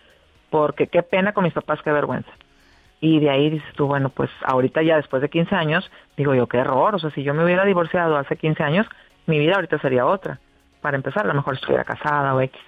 porque 0.51 0.89
qué 0.89 1.05
pena 1.05 1.35
con 1.35 1.45
mis 1.45 1.53
papás, 1.53 1.81
qué 1.85 1.93
vergüenza. 1.93 2.33
Y 3.01 3.19
de 3.21 3.31
ahí 3.31 3.51
dices 3.51 3.73
tú, 3.75 3.87
bueno, 3.87 4.11
pues 4.11 4.31
ahorita 4.45 4.83
ya 4.83 4.97
después 4.97 5.23
de 5.23 5.31
15 5.31 5.55
años, 5.55 5.91
digo 6.17 6.35
yo, 6.35 6.47
qué 6.47 6.59
error, 6.59 6.95
o 6.95 6.99
sea, 6.99 7.11
si 7.11 7.23
yo 7.23 7.33
me 7.33 7.45
hubiera 7.45 7.65
divorciado 7.65 8.17
hace 8.17 8.37
15 8.37 8.63
años, 8.63 8.87
mi 9.27 9.39
vida 9.39 9.55
ahorita 9.55 9.79
sería 9.79 10.07
otra. 10.07 10.39
Para 10.83 10.97
empezar, 10.97 11.25
a 11.25 11.29
lo 11.29 11.35
mejor 11.35 11.55
estuviera 11.55 11.85
casada 11.85 12.35
o 12.35 12.41
X. 12.41 12.61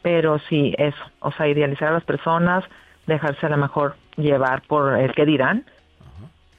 Pero 0.00 0.38
sí, 0.48 0.74
eso, 0.78 1.02
o 1.20 1.32
sea, 1.32 1.48
idealizar 1.48 1.88
a 1.88 1.92
las 1.92 2.04
personas, 2.04 2.64
dejarse 3.06 3.46
a 3.46 3.50
lo 3.50 3.56
mejor 3.58 3.96
llevar 4.16 4.62
por 4.62 4.96
el 4.96 5.12
que 5.14 5.26
dirán. 5.26 5.64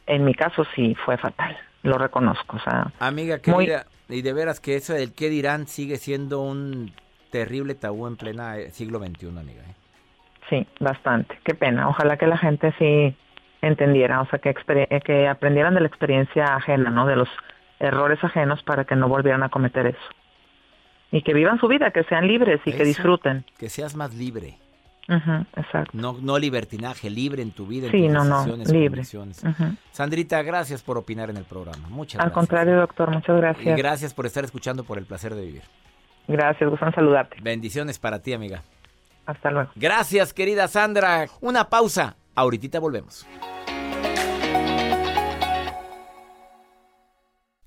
En 0.05 0.25
mi 0.25 0.33
caso 0.33 0.65
sí 0.75 0.95
fue 1.05 1.17
fatal, 1.17 1.57
lo 1.83 1.97
reconozco, 1.97 2.57
o 2.57 2.59
sea. 2.59 2.91
Amiga 2.99 3.39
querida, 3.39 3.85
y 4.07 4.23
de 4.23 4.33
veras 4.33 4.59
que 4.59 4.75
eso 4.75 4.93
del 4.93 5.13
qué 5.13 5.29
dirán 5.29 5.67
sigue 5.67 5.97
siendo 5.97 6.41
un 6.41 6.91
terrible 7.29 7.75
tabú 7.75 8.07
en 8.07 8.17
plena 8.17 8.57
eh, 8.57 8.71
siglo 8.71 8.99
XXI, 8.99 9.27
amiga. 9.27 9.61
¿eh? 9.61 9.75
Sí, 10.49 10.65
bastante. 10.79 11.37
Qué 11.43 11.53
pena. 11.53 11.89
Ojalá 11.89 12.17
que 12.17 12.27
la 12.27 12.37
gente 12.37 12.73
sí 12.79 13.15
entendiera, 13.61 14.21
o 14.21 14.25
sea, 14.27 14.39
que, 14.39 14.49
eh, 14.49 15.01
que 15.03 15.27
aprendieran 15.27 15.73
de 15.73 15.81
la 15.81 15.87
experiencia 15.87 16.55
ajena, 16.55 16.89
¿no? 16.89 17.05
De 17.05 17.15
los 17.15 17.29
errores 17.79 18.23
ajenos 18.23 18.63
para 18.63 18.85
que 18.85 18.95
no 18.95 19.07
volvieran 19.09 19.43
a 19.43 19.49
cometer 19.49 19.87
eso. 19.87 19.99
Y 21.11 21.21
que 21.23 21.33
vivan 21.33 21.59
su 21.59 21.67
vida, 21.67 21.91
que 21.91 22.03
sean 22.03 22.27
libres 22.27 22.61
y 22.65 22.71
que 22.71 22.83
disfruten. 22.83 23.43
Que 23.57 23.69
seas 23.69 23.95
más 23.95 24.13
libre. 24.13 24.57
Exacto. 25.55 25.89
No, 25.93 26.17
no 26.21 26.37
libertinaje, 26.37 27.09
libre 27.09 27.41
en 27.41 27.51
tu 27.51 27.65
vida, 27.65 27.87
en 27.87 27.91
Sí, 27.91 28.03
tus 28.03 28.11
no, 28.13 28.23
no, 28.23 28.55
libre. 28.71 29.03
Sandrita, 29.91 30.43
gracias 30.43 30.83
por 30.83 30.97
opinar 30.99 31.31
en 31.31 31.37
el 31.37 31.45
programa. 31.45 31.89
Muchas 31.89 32.19
Al 32.21 32.27
gracias. 32.29 32.33
contrario, 32.35 32.75
doctor, 32.77 33.09
muchas 33.09 33.35
Y 33.35 33.39
gracias. 33.39 33.77
gracias 33.77 34.13
por 34.13 34.27
estar 34.27 34.43
escuchando 34.43 34.83
por 34.83 34.99
el 34.99 35.05
placer 35.05 35.33
de 35.33 35.41
vivir. 35.45 35.63
Gracias, 36.27 36.69
gustan 36.69 36.93
saludarte. 36.93 37.37
Bendiciones 37.41 37.97
para 37.97 38.21
ti, 38.21 38.33
amiga. 38.33 38.61
Hasta 39.25 39.51
luego. 39.51 39.71
Gracias, 39.75 40.33
querida 40.33 40.67
Sandra. 40.67 41.27
Una 41.41 41.69
pausa. 41.69 42.15
Ahorita 42.35 42.79
volvemos. 42.79 43.27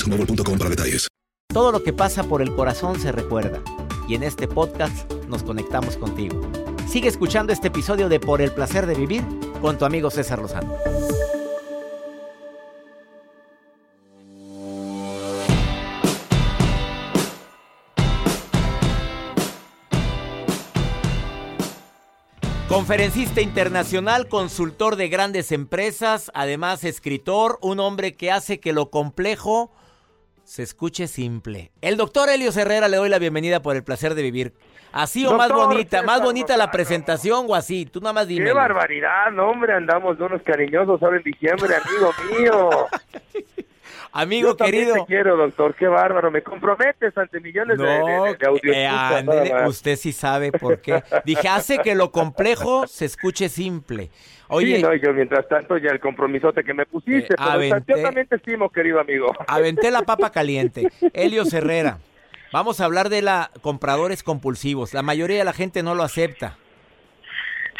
boostmobile.com 0.00 0.58
para 0.58 0.70
detalles. 0.70 1.08
Todo 1.52 1.72
lo 1.72 1.82
que 1.82 1.92
pasa 1.92 2.24
por 2.24 2.42
el 2.42 2.54
corazón 2.54 2.98
se 3.00 3.12
recuerda. 3.12 3.60
Y 4.08 4.14
en 4.14 4.22
este 4.22 4.48
podcast 4.48 5.10
nos 5.28 5.42
conectamos 5.42 5.96
contigo. 5.96 6.40
Sigue 6.88 7.08
escuchando 7.08 7.52
este 7.52 7.68
episodio 7.68 8.08
de 8.08 8.20
Por 8.20 8.40
el 8.40 8.52
placer 8.52 8.86
de 8.86 8.94
vivir 8.94 9.24
con 9.60 9.78
tu 9.78 9.84
amigo 9.84 10.10
César 10.10 10.40
Lozano. 10.40 10.74
Conferencista 22.68 23.40
internacional, 23.40 24.28
consultor 24.28 24.94
de 24.94 25.08
grandes 25.08 25.50
empresas, 25.50 26.30
además 26.34 26.84
escritor, 26.84 27.58
un 27.62 27.80
hombre 27.80 28.16
que 28.16 28.30
hace 28.30 28.60
que 28.60 28.72
lo 28.72 28.90
complejo 28.90 29.72
se 30.50 30.64
escuche 30.64 31.06
simple. 31.06 31.70
El 31.80 31.96
doctor 31.96 32.28
Helios 32.28 32.56
Herrera 32.56 32.88
le 32.88 32.96
doy 32.96 33.08
la 33.08 33.20
bienvenida 33.20 33.62
por 33.62 33.76
el 33.76 33.84
placer 33.84 34.16
de 34.16 34.22
vivir. 34.22 34.52
Así 34.90 35.24
o 35.24 35.36
más 35.36 35.52
bonita, 35.52 36.02
más 36.02 36.20
bonita 36.20 36.56
la 36.56 36.72
presentación 36.72 37.46
o 37.48 37.54
así. 37.54 37.86
Tú 37.86 38.00
nada 38.00 38.14
más 38.14 38.26
dime. 38.26 38.46
Qué 38.46 38.52
barbaridad, 38.52 39.30
no, 39.30 39.48
hombre, 39.48 39.74
andamos 39.74 40.18
de 40.18 40.24
unos 40.24 40.42
cariñosos 40.42 41.00
ahora 41.04 41.18
en 41.18 41.22
diciembre, 41.22 41.72
amigo 41.76 42.10
mío. 42.36 42.70
Amigo 44.12 44.50
Yo 44.50 44.56
querido. 44.56 44.94
te 44.94 45.04
quiero, 45.06 45.36
doctor, 45.36 45.74
qué 45.74 45.86
bárbaro. 45.86 46.30
Me 46.30 46.42
comprometes 46.42 47.16
ante 47.16 47.40
millones 47.40 47.78
de, 47.78 47.84
No, 47.84 48.24
de, 48.24 48.34
de 48.36 48.46
audios. 48.46 48.76
eh, 48.76 49.66
usted 49.66 49.96
sí 49.96 50.12
sabe 50.12 50.52
por 50.52 50.80
qué. 50.80 51.02
Dije, 51.24 51.48
hace 51.48 51.78
que 51.78 51.94
lo 51.94 52.10
complejo 52.10 52.86
se 52.86 53.04
escuche 53.04 53.48
simple. 53.48 54.10
Oye, 54.48 54.76
Sí, 54.76 54.82
no, 54.82 54.92
yo 54.94 55.12
mientras 55.12 55.46
tanto 55.48 55.76
ya 55.78 55.90
el 55.90 56.00
compromisote 56.00 56.64
que 56.64 56.74
me 56.74 56.84
pusiste, 56.86 57.34
Eh, 57.34 57.36
pero 57.36 57.50
aventé. 57.50 57.94
yo 57.96 58.02
también 58.02 58.26
te 58.26 58.36
estimo, 58.36 58.68
querido 58.70 58.98
amigo. 59.00 59.32
aventé 59.46 59.90
la 59.90 60.02
papa 60.02 60.30
caliente. 60.32 60.88
Helios 61.14 61.52
Herrera. 61.52 61.98
Vamos 62.52 62.80
a 62.80 62.84
hablar 62.86 63.10
de 63.10 63.22
la 63.22 63.50
compradores 63.62 64.24
compulsivos. 64.24 64.92
La 64.92 65.02
mayoría 65.02 65.38
de 65.38 65.44
la 65.44 65.52
gente 65.52 65.84
no 65.84 65.94
lo 65.94 66.02
acepta. 66.02 66.56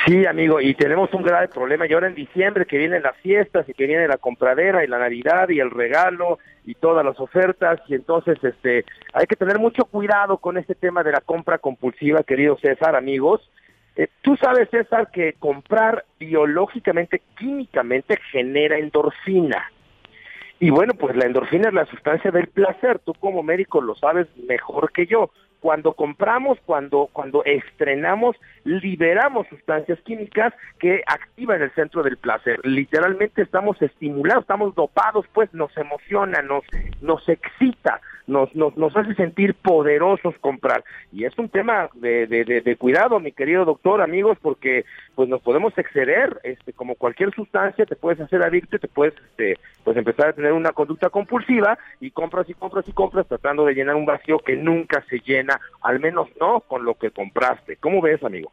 Sí, 0.07 0.25
amigo, 0.25 0.61
y 0.61 0.75
tenemos 0.75 1.13
un 1.13 1.23
grave 1.23 1.49
problema. 1.49 1.87
Y 1.87 1.93
ahora 1.93 2.07
en 2.07 2.15
diciembre 2.15 2.65
que 2.65 2.79
vienen 2.79 3.03
las 3.03 3.17
fiestas 3.19 3.69
y 3.69 3.75
que 3.75 3.87
viene 3.87 4.09
la 4.09 4.17
compradera 4.17 4.83
y 4.83 4.89
la 4.89 4.99
Navidad 4.99 5.51
y 5.51 5.61
el 5.61 5.71
regalo 5.71 6.39
y 6.65 6.75
todas 6.75 7.05
las 7.05 7.21
ofertas 7.21 7.81
y 7.87 7.95
entonces 7.95 8.39
este 8.43 8.85
hay 9.13 9.27
que 9.27 9.37
tener 9.37 9.59
mucho 9.59 9.85
cuidado 9.85 10.39
con 10.39 10.57
este 10.57 10.75
tema 10.75 11.03
de 11.03 11.13
la 11.13 11.21
compra 11.21 11.59
compulsiva, 11.59 12.23
querido 12.23 12.57
César, 12.59 12.97
amigos. 12.97 13.51
Eh, 13.97 14.09
Tú 14.23 14.37
sabes, 14.37 14.71
César, 14.71 15.11
que 15.11 15.35
comprar 15.35 16.05
biológicamente, 16.19 17.21
químicamente 17.39 18.19
genera 18.31 18.79
endorfina. 18.79 19.71
Y 20.61 20.71
bueno, 20.71 20.95
pues 20.95 21.17
la 21.17 21.27
endorfina 21.27 21.69
es 21.69 21.75
la 21.75 21.87
sustancia 21.87 22.31
del 22.31 22.47
placer. 22.47 23.01
Tú 23.01 23.13
como 23.15 23.43
médico 23.43 23.81
lo 23.81 23.95
sabes 23.95 24.29
mejor 24.47 24.93
que 24.93 25.07
yo. 25.07 25.31
Cuando 25.61 25.93
compramos, 25.93 26.59
cuando, 26.65 27.09
cuando 27.13 27.45
estrenamos, 27.45 28.37
liberamos 28.65 29.47
sustancias 29.49 29.99
químicas 30.01 30.53
que 30.79 31.03
activan 31.07 31.63
el 31.63 31.71
centro 31.73 32.03
del 32.03 32.17
placer. 32.17 32.61
Literalmente 32.65 33.43
estamos 33.43 33.81
estimulados, 33.83 34.43
estamos 34.43 34.75
dopados, 34.75 35.27
pues 35.33 35.53
nos 35.55 35.77
emociona, 35.77 36.43
nos, 36.43 36.65
nos 37.01 37.29
excita, 37.29 38.01
nos, 38.27 38.55
nos, 38.55 38.97
hace 38.97 39.15
sentir 39.15 39.55
poderosos 39.55 40.35
comprar. 40.41 40.85
Y 41.13 41.25
es 41.25 41.37
un 41.39 41.49
tema 41.49 41.91
de, 41.95 42.27
de, 42.27 42.45
de, 42.45 42.77
cuidado, 42.77 43.19
mi 43.21 43.33
querido 43.33 43.65
doctor, 43.65 44.01
amigos, 44.01 44.39
porque 44.41 44.85
pues 45.15 45.29
nos 45.29 45.43
podemos 45.43 45.77
exceder, 45.77 46.41
este, 46.45 46.73
como 46.73 46.95
cualquier 46.95 47.35
sustancia, 47.35 47.85
te 47.85 47.97
puedes 47.97 48.21
hacer 48.21 48.43
adicto 48.43 48.79
te 48.79 48.89
puedes 48.89 49.15
este, 49.15 49.59
pues 49.85 49.97
empezar 49.97 50.29
a 50.29 50.33
tener 50.33 50.53
una 50.53 50.73
conducta 50.73 51.11
compulsiva 51.11 51.79
y 52.01 52.11
compras 52.11 52.49
y 52.49 52.55
compras 52.55 52.87
y 52.87 52.93
compras 52.93 53.27
tratando 53.27 53.65
de 53.65 53.75
llenar 53.75 53.97
un 53.97 54.07
vacío 54.07 54.39
que 54.39 54.57
nunca 54.57 55.05
se 55.09 55.19
llena, 55.21 55.50
al 55.83 56.01
menos 56.01 56.29
no 56.41 56.61
con 56.61 56.85
lo 56.85 56.95
que 56.95 57.11
compraste. 57.11 57.77
¿Cómo 57.77 58.01
ves, 58.03 58.23
amigo? 58.23 58.53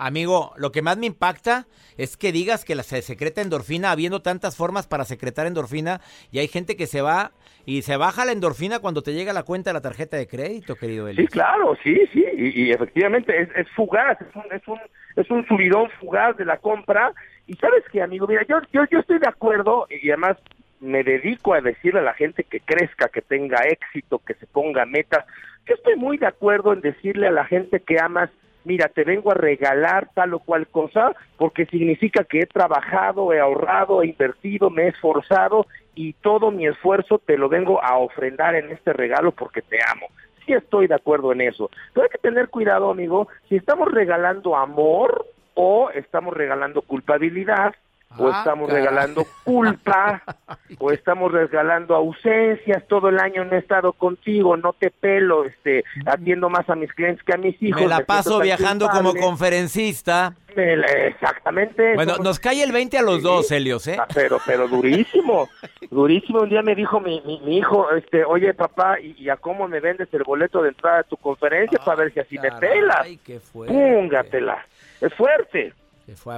Amigo, 0.00 0.52
lo 0.56 0.70
que 0.70 0.80
más 0.80 0.96
me 0.96 1.06
impacta 1.06 1.66
es 1.96 2.16
que 2.16 2.30
digas 2.30 2.64
que 2.64 2.76
la 2.76 2.84
se 2.84 3.02
secreta 3.02 3.40
endorfina, 3.42 3.90
habiendo 3.90 4.22
tantas 4.22 4.56
formas 4.56 4.86
para 4.86 5.04
secretar 5.04 5.48
endorfina, 5.48 6.00
y 6.30 6.38
hay 6.38 6.46
gente 6.46 6.76
que 6.76 6.86
se 6.86 7.02
va 7.02 7.32
y 7.66 7.82
se 7.82 7.96
baja 7.96 8.24
la 8.24 8.30
endorfina 8.30 8.78
cuando 8.78 9.02
te 9.02 9.12
llega 9.12 9.32
la 9.32 9.42
cuenta 9.42 9.70
de 9.70 9.74
la 9.74 9.80
tarjeta 9.80 10.16
de 10.16 10.28
crédito, 10.28 10.76
querido 10.76 11.06
Sí, 11.06 11.10
Helios. 11.10 11.30
claro, 11.30 11.76
sí, 11.82 11.98
sí, 12.12 12.24
y, 12.32 12.62
y 12.62 12.70
efectivamente 12.70 13.42
es, 13.42 13.48
es 13.56 13.68
fugaz, 13.74 14.16
es 14.20 14.36
un, 14.36 14.44
es, 14.52 14.68
un, 14.68 14.78
es 15.16 15.28
un 15.32 15.44
subidón 15.48 15.90
fugaz 15.98 16.36
de 16.36 16.44
la 16.44 16.58
compra. 16.58 17.12
Y 17.48 17.56
sabes 17.56 17.82
qué, 17.90 18.00
amigo, 18.00 18.28
mira, 18.28 18.46
yo, 18.48 18.58
yo, 18.72 18.82
yo 18.90 19.00
estoy 19.00 19.18
de 19.18 19.28
acuerdo 19.28 19.88
y 19.90 20.10
además 20.10 20.36
me 20.80 21.02
dedico 21.02 21.54
a 21.54 21.60
decirle 21.60 22.00
a 22.00 22.04
la 22.04 22.14
gente 22.14 22.44
que 22.44 22.60
crezca, 22.60 23.08
que 23.08 23.22
tenga 23.22 23.58
éxito, 23.66 24.20
que 24.20 24.34
se 24.34 24.46
ponga 24.46 24.84
metas. 24.84 25.24
Yo 25.66 25.74
estoy 25.74 25.96
muy 25.96 26.18
de 26.18 26.26
acuerdo 26.26 26.72
en 26.72 26.80
decirle 26.80 27.26
a 27.26 27.32
la 27.32 27.44
gente 27.44 27.80
que 27.80 27.98
amas, 28.00 28.30
mira, 28.64 28.88
te 28.88 29.04
vengo 29.04 29.30
a 29.30 29.34
regalar 29.34 30.10
tal 30.14 30.34
o 30.34 30.38
cual 30.38 30.66
cosa, 30.68 31.12
porque 31.36 31.66
significa 31.66 32.24
que 32.24 32.40
he 32.40 32.46
trabajado, 32.46 33.32
he 33.32 33.40
ahorrado, 33.40 34.02
he 34.02 34.08
invertido, 34.08 34.70
me 34.70 34.84
he 34.84 34.88
esforzado 34.88 35.66
y 35.94 36.12
todo 36.14 36.50
mi 36.50 36.66
esfuerzo 36.66 37.18
te 37.18 37.36
lo 37.36 37.48
vengo 37.48 37.82
a 37.82 37.98
ofrendar 37.98 38.54
en 38.54 38.70
este 38.70 38.92
regalo 38.92 39.32
porque 39.32 39.62
te 39.62 39.78
amo. 39.90 40.06
Sí 40.46 40.52
estoy 40.52 40.86
de 40.86 40.94
acuerdo 40.94 41.32
en 41.32 41.40
eso. 41.40 41.70
Pero 41.92 42.04
hay 42.04 42.10
que 42.10 42.18
tener 42.18 42.48
cuidado, 42.48 42.90
amigo, 42.90 43.28
si 43.48 43.56
estamos 43.56 43.90
regalando 43.90 44.56
amor 44.56 45.26
o 45.54 45.90
estamos 45.90 46.34
regalando 46.34 46.82
culpabilidad 46.82 47.74
o 48.16 48.28
Ah, 48.28 48.38
estamos 48.38 48.70
regalando 48.70 49.26
culpa, 49.44 50.22
o 50.78 50.90
estamos 50.90 51.30
regalando 51.30 51.94
ausencias, 51.94 52.82
todo 52.88 53.08
el 53.10 53.18
año 53.18 53.44
no 53.44 53.54
he 53.54 53.58
estado 53.58 53.92
contigo, 53.92 54.56
no 54.56 54.72
te 54.72 54.90
pelo, 54.90 55.44
este, 55.44 55.84
atiendo 56.06 56.48
más 56.48 56.68
a 56.70 56.74
mis 56.74 56.92
clientes 56.94 57.22
que 57.24 57.34
a 57.34 57.36
mis 57.36 57.60
hijos. 57.62 57.80
Me 57.82 57.86
la 57.88 58.00
paso 58.06 58.40
viajando 58.40 58.88
como 58.88 59.14
conferencista. 59.14 60.34
Exactamente. 60.56 61.94
Bueno, 61.94 62.14
Somos- 62.14 62.24
nos 62.24 62.38
cae 62.40 62.62
el 62.62 62.72
20 62.72 62.98
a 62.98 63.02
los 63.02 63.16
Sí. 63.16 63.22
dos, 63.22 63.50
Helios, 63.52 63.86
¿eh? 63.86 63.96
Ah, 63.98 64.06
Pero, 64.12 64.38
pero 64.44 64.66
durísimo, 64.68 65.48
durísimo. 65.90 66.40
Un 66.40 66.48
día 66.48 66.62
me 66.62 66.74
dijo 66.74 67.00
mi, 67.00 67.20
mi, 67.24 67.40
mi 67.40 67.58
hijo, 67.58 67.90
este, 67.92 68.24
oye 68.24 68.54
papá, 68.54 68.98
¿y, 69.00 69.14
y 69.18 69.28
a 69.28 69.36
cómo 69.36 69.68
me 69.68 69.80
vendes 69.80 70.08
el 70.12 70.24
boleto 70.24 70.62
de 70.62 70.70
entrada 70.70 71.00
a 71.00 71.04
tu 71.04 71.16
conferencia 71.16 71.78
para 71.84 71.98
ver 71.98 72.12
si 72.12 72.20
así 72.20 72.38
me 72.38 72.50
pelas? 72.52 72.98
Ay, 73.02 73.18
qué 73.24 73.38
fuerte. 73.38 73.74
Póngatela. 73.74 74.64
Es 75.00 75.14
fuerte. 75.14 75.72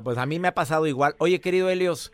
Pues 0.02 0.18
a 0.18 0.26
mí 0.26 0.38
me 0.38 0.48
ha 0.48 0.54
pasado 0.54 0.86
igual. 0.86 1.14
Oye, 1.18 1.40
querido 1.40 1.68
Helios, 1.70 2.12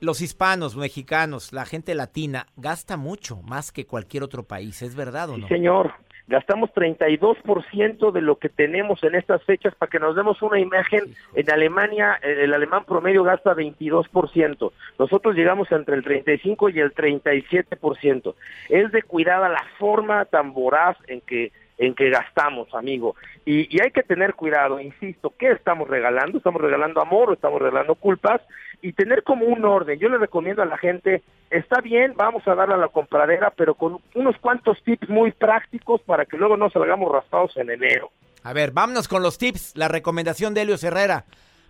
los 0.00 0.20
hispanos, 0.20 0.76
mexicanos, 0.76 1.52
la 1.52 1.64
gente 1.66 1.94
latina, 1.94 2.46
gasta 2.56 2.96
mucho, 2.96 3.36
más 3.42 3.72
que 3.72 3.86
cualquier 3.86 4.22
otro 4.22 4.42
país, 4.44 4.82
¿es 4.82 4.94
verdad 4.94 5.30
o 5.30 5.34
Sí, 5.36 5.40
no? 5.42 5.48
señor. 5.48 5.92
Gastamos 6.30 6.68
32% 6.74 8.12
de 8.12 8.20
lo 8.20 8.36
que 8.38 8.50
tenemos 8.50 9.02
en 9.02 9.14
estas 9.14 9.42
fechas 9.44 9.74
para 9.74 9.88
que 9.88 9.98
nos 9.98 10.14
demos 10.14 10.42
una 10.42 10.60
imagen. 10.60 11.04
En 11.34 11.50
Alemania, 11.50 12.18
eh, 12.22 12.40
el 12.44 12.52
alemán 12.52 12.84
promedio 12.84 13.22
gasta 13.24 13.54
22%. 13.54 14.72
Nosotros 14.98 15.34
llegamos 15.34 15.72
entre 15.72 15.94
el 15.96 16.04
35 16.04 16.68
y 16.68 16.80
el 16.80 16.92
37%. 16.94 18.34
Es 18.68 18.92
de 18.92 19.02
cuidada 19.04 19.48
la 19.48 19.64
forma 19.78 20.26
tan 20.26 20.52
voraz 20.52 20.98
en 21.06 21.22
que 21.22 21.50
en 21.78 21.94
que 21.94 22.10
gastamos, 22.10 22.74
amigo. 22.74 23.14
Y, 23.44 23.74
y, 23.74 23.80
hay 23.80 23.90
que 23.92 24.02
tener 24.02 24.34
cuidado, 24.34 24.80
insisto, 24.80 25.32
¿qué 25.38 25.52
estamos 25.52 25.88
regalando? 25.88 26.38
¿Estamos 26.38 26.60
regalando 26.60 27.00
amor 27.00 27.30
o 27.30 27.34
estamos 27.34 27.62
regalando 27.62 27.94
culpas? 27.94 28.42
Y 28.82 28.92
tener 28.92 29.22
como 29.22 29.46
un 29.46 29.64
orden. 29.64 29.98
Yo 29.98 30.08
le 30.08 30.18
recomiendo 30.18 30.62
a 30.62 30.66
la 30.66 30.76
gente, 30.76 31.22
está 31.50 31.80
bien, 31.80 32.14
vamos 32.16 32.46
a 32.46 32.54
darle 32.54 32.74
a 32.74 32.78
la 32.78 32.88
compradera, 32.88 33.52
pero 33.56 33.74
con 33.74 33.98
unos 34.14 34.36
cuantos 34.38 34.82
tips 34.82 35.08
muy 35.08 35.32
prácticos 35.32 36.02
para 36.02 36.26
que 36.26 36.36
luego 36.36 36.56
no 36.56 36.68
salgamos 36.70 37.10
raspados 37.10 37.56
en 37.56 37.70
enero. 37.70 38.10
A 38.42 38.52
ver, 38.52 38.72
vámonos 38.72 39.08
con 39.08 39.22
los 39.22 39.38
tips. 39.38 39.76
La 39.76 39.88
recomendación 39.88 40.54
de 40.54 40.62
Helio 40.62 40.76
Herrera 40.80 41.24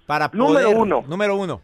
para 0.06 0.30
poder... 0.30 0.64
Número 0.64 0.70
uno. 0.70 1.04
Número 1.06 1.36
uno. 1.36 1.60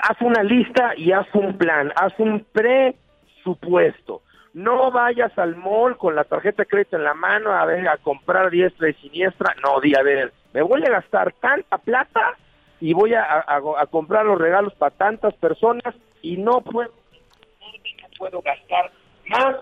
Haz 0.00 0.20
una 0.20 0.42
lista 0.42 0.94
y 0.96 1.12
haz 1.12 1.26
un 1.34 1.58
plan, 1.58 1.92
haz 1.96 2.12
un 2.18 2.44
presupuesto 2.52 4.22
no 4.54 4.90
vayas 4.90 5.36
al 5.38 5.56
mall 5.56 5.96
con 5.96 6.14
la 6.14 6.24
tarjeta 6.24 6.62
de 6.62 6.68
crédito 6.68 6.96
en 6.96 7.04
la 7.04 7.14
mano 7.14 7.52
a 7.52 7.64
ver 7.64 7.88
a 7.88 7.96
comprar 7.98 8.50
diestra 8.50 8.90
y 8.90 8.94
siniestra. 8.94 9.54
No, 9.62 9.80
di 9.80 9.94
a 9.94 10.02
ver, 10.02 10.32
me 10.52 10.62
voy 10.62 10.84
a 10.84 10.90
gastar 10.90 11.32
tanta 11.40 11.78
plata 11.78 12.36
y 12.80 12.92
voy 12.92 13.14
a, 13.14 13.44
a, 13.46 13.86
comprar 13.86 14.26
los 14.26 14.38
regalos 14.38 14.74
para 14.74 14.94
tantas 14.94 15.34
personas 15.34 15.94
y 16.20 16.36
no 16.36 16.60
puedo, 16.60 16.90
no 16.90 18.08
puedo 18.18 18.42
gastar 18.42 18.90
más 19.28 19.56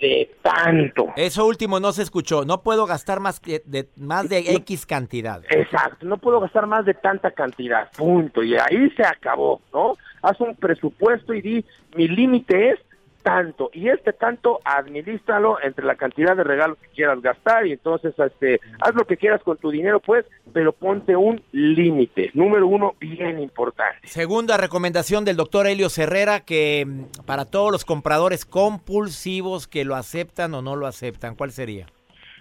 de 0.00 0.30
tanto. 0.42 1.06
Eso 1.16 1.46
último 1.46 1.80
no 1.80 1.92
se 1.92 2.02
escuchó. 2.02 2.44
No 2.44 2.62
puedo 2.62 2.84
gastar 2.84 3.20
más 3.20 3.40
de, 3.40 3.88
más 3.96 4.28
de 4.28 4.38
X 4.56 4.86
cantidad. 4.86 5.42
Exacto, 5.48 6.04
no 6.04 6.18
puedo 6.18 6.40
gastar 6.40 6.66
más 6.66 6.84
de 6.84 6.94
tanta 6.94 7.30
cantidad. 7.30 7.90
Punto. 7.96 8.42
Y 8.42 8.56
ahí 8.56 8.90
se 8.96 9.04
acabó, 9.04 9.62
¿no? 9.72 9.94
Haz 10.22 10.40
un 10.40 10.56
presupuesto 10.56 11.32
y 11.32 11.40
di, 11.40 11.64
mi 11.96 12.08
límite 12.08 12.70
es 12.70 12.80
tanto 13.24 13.70
y 13.72 13.88
este 13.88 14.12
tanto 14.12 14.60
administralo 14.64 15.56
entre 15.62 15.84
la 15.84 15.96
cantidad 15.96 16.36
de 16.36 16.44
regalos 16.44 16.78
que 16.78 16.88
quieras 16.88 17.20
gastar 17.22 17.66
y 17.66 17.72
entonces 17.72 18.14
este 18.18 18.60
haz 18.80 18.94
lo 18.94 19.06
que 19.06 19.16
quieras 19.16 19.42
con 19.42 19.56
tu 19.56 19.70
dinero 19.70 19.98
pues 19.98 20.26
pero 20.52 20.72
ponte 20.72 21.16
un 21.16 21.42
límite. 21.50 22.30
Número 22.34 22.68
uno 22.68 22.94
bien 23.00 23.40
importante. 23.40 24.06
Segunda 24.06 24.56
recomendación 24.58 25.24
del 25.24 25.36
doctor 25.36 25.66
Helio 25.66 25.88
Herrera 25.96 26.40
que 26.40 26.84
mm, 26.86 27.24
para 27.24 27.46
todos 27.46 27.72
los 27.72 27.84
compradores 27.84 28.44
compulsivos 28.44 29.66
que 29.66 29.84
lo 29.84 29.96
aceptan 29.96 30.52
o 30.54 30.62
no 30.62 30.76
lo 30.76 30.86
aceptan 30.86 31.34
cuál 31.34 31.50
sería 31.50 31.86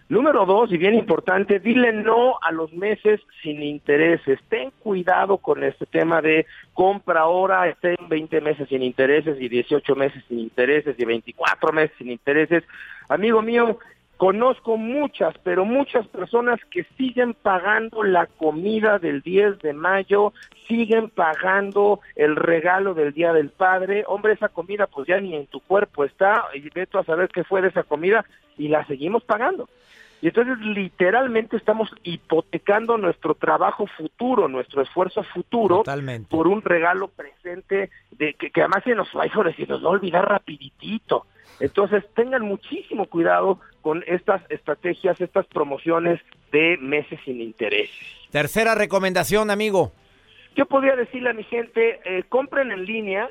Número 0.10 0.46
dos, 0.46 0.72
y 0.72 0.78
bien 0.78 0.96
importante, 0.96 1.60
dile 1.60 1.94
no 1.94 2.38
a 2.42 2.52
los 2.52 2.74
meses 2.74 3.22
sin 3.42 3.64
intereses. 3.64 4.40
Ten 4.50 4.72
cuidado 4.80 5.38
con 5.38 5.64
este 5.64 5.86
tema 5.86 6.22
de 6.22 6.46
compra 6.74 7.22
ahora, 7.22 7.68
estén 7.70 7.96
20 8.10 8.42
meses 8.42 8.68
sin 8.68 8.84
intereses 8.84 9.40
y 9.40 9.48
18 9.48 9.96
meses 9.96 10.24
sin 10.28 10.40
intereses 10.40 10.96
y 11.00 11.06
24 11.06 11.72
meses 11.72 11.96
sin 11.98 12.12
intereses. 12.12 12.64
Amigo 13.08 13.42
mío, 13.42 13.80
conozco 14.24 14.78
muchas, 14.78 15.38
pero 15.44 15.66
muchas 15.66 16.08
personas 16.08 16.58
que 16.72 16.86
siguen 16.98 17.34
pagando 17.34 18.04
la 18.04 18.26
comida 18.26 18.98
del 18.98 19.22
10 19.22 19.60
de 19.60 19.74
mayo, 19.74 20.32
siguen 20.66 21.10
pagando 21.10 22.00
el 22.16 22.38
regalo 22.38 22.94
del 22.94 23.12
Día 23.12 23.34
del 23.34 23.50
Padre. 23.50 24.06
Hombre, 24.08 24.32
esa 24.32 24.48
comida 24.48 24.88
pues 24.88 25.10
ya 25.10 25.20
ni 25.20 25.36
en 25.36 25.48
tu 25.48 25.60
cuerpo 25.60 26.06
está, 26.06 26.46
y 26.54 26.62
vete 26.70 26.98
a 26.98 27.04
saber 27.04 27.28
qué 27.34 27.44
fue 27.44 27.62
de 27.62 27.68
esa 27.68 27.84
comida 27.84 28.24
y 28.58 28.70
la 28.70 28.88
seguimos 28.88 29.26
pagando. 29.26 29.68
Y 30.22 30.28
entonces 30.28 30.58
literalmente 30.60 31.58
estamos 31.58 31.90
hipotecando 32.04 32.98
nuestro 32.98 33.36
trabajo 33.36 33.88
futuro, 33.88 34.48
nuestro 34.48 34.84
esfuerzo 34.84 35.24
futuro 35.24 35.84
por 36.30 36.48
un 36.48 36.62
regalo 36.62 37.10
presente 37.10 37.90
de 38.12 38.36
que, 38.36 38.50
además 38.62 38.86
se 38.86 38.96
nos 38.96 39.10
va, 39.10 39.26
a 39.26 39.54
se 39.54 39.68
nos 39.68 39.84
va 39.84 39.88
a 39.88 39.92
olvidar 39.92 40.26
rapiditito. 40.26 41.26
Entonces 41.60 42.04
tengan 42.16 42.44
muchísimo 42.44 43.06
cuidado 43.06 43.60
con 43.82 44.04
estas 44.08 44.42
estrategias, 44.50 45.20
estas 45.22 45.46
promociones 45.48 46.20
de 46.52 46.78
meses 46.78 47.20
sin 47.26 47.42
interés. 47.42 47.90
Tercera 48.32 48.76
recomendación, 48.76 49.52
amigo. 49.52 49.92
Yo 50.56 50.66
podría 50.66 50.96
decirle 50.96 51.30
a 51.30 51.34
mi 51.34 51.44
gente, 51.44 52.00
eh, 52.06 52.24
compren 52.30 52.72
en 52.72 52.86
línea, 52.86 53.30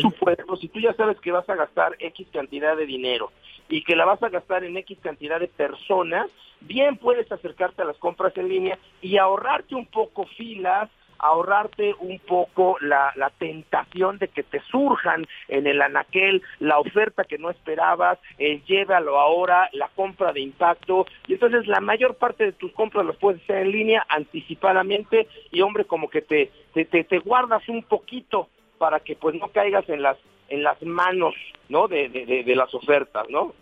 su 0.00 0.10
puesto, 0.12 0.56
si 0.56 0.68
tú 0.68 0.80
ya 0.80 0.94
sabes 0.94 1.20
que 1.20 1.32
vas 1.32 1.48
a 1.48 1.54
gastar 1.54 1.96
X 1.98 2.26
cantidad 2.32 2.76
de 2.76 2.86
dinero 2.86 3.30
y 3.68 3.84
que 3.84 3.94
la 3.94 4.04
vas 4.04 4.22
a 4.22 4.30
gastar 4.30 4.64
en 4.64 4.76
X 4.78 4.98
cantidad 5.02 5.38
de 5.38 5.48
personas, 5.48 6.30
bien 6.60 6.96
puedes 6.96 7.30
acercarte 7.30 7.82
a 7.82 7.84
las 7.84 7.98
compras 7.98 8.36
en 8.36 8.48
línea 8.48 8.78
y 9.02 9.18
ahorrarte 9.18 9.74
un 9.74 9.86
poco 9.86 10.24
filas, 10.26 10.88
ahorrarte 11.22 11.94
un 12.00 12.18
poco 12.18 12.76
la, 12.80 13.12
la, 13.16 13.30
tentación 13.30 14.18
de 14.18 14.28
que 14.28 14.42
te 14.42 14.60
surjan 14.70 15.26
en 15.48 15.66
el 15.66 15.80
anaquel 15.80 16.42
la 16.58 16.78
oferta 16.78 17.24
que 17.24 17.38
no 17.38 17.48
esperabas, 17.50 18.18
llévalo 18.38 19.18
ahora, 19.18 19.70
la 19.72 19.88
compra 19.94 20.32
de 20.32 20.40
impacto, 20.40 21.06
y 21.26 21.34
entonces 21.34 21.66
la 21.66 21.80
mayor 21.80 22.16
parte 22.16 22.44
de 22.44 22.52
tus 22.52 22.72
compras 22.72 23.06
las 23.06 23.16
puedes 23.16 23.42
hacer 23.42 23.58
en 23.58 23.72
línea 23.72 24.04
anticipadamente 24.08 25.28
y 25.50 25.60
hombre 25.60 25.84
como 25.84 26.10
que 26.10 26.22
te, 26.22 26.50
te, 26.74 26.84
te 26.84 27.18
guardas 27.18 27.68
un 27.68 27.82
poquito 27.82 28.48
para 28.78 29.00
que 29.00 29.16
pues 29.16 29.34
no 29.36 29.48
caigas 29.48 29.88
en 29.88 30.02
las 30.02 30.18
en 30.48 30.62
las 30.62 30.82
manos 30.82 31.34
no 31.68 31.88
de, 31.88 32.08
de, 32.08 32.56
las 32.56 32.74
ofertas 32.74 33.26
no 33.30 33.54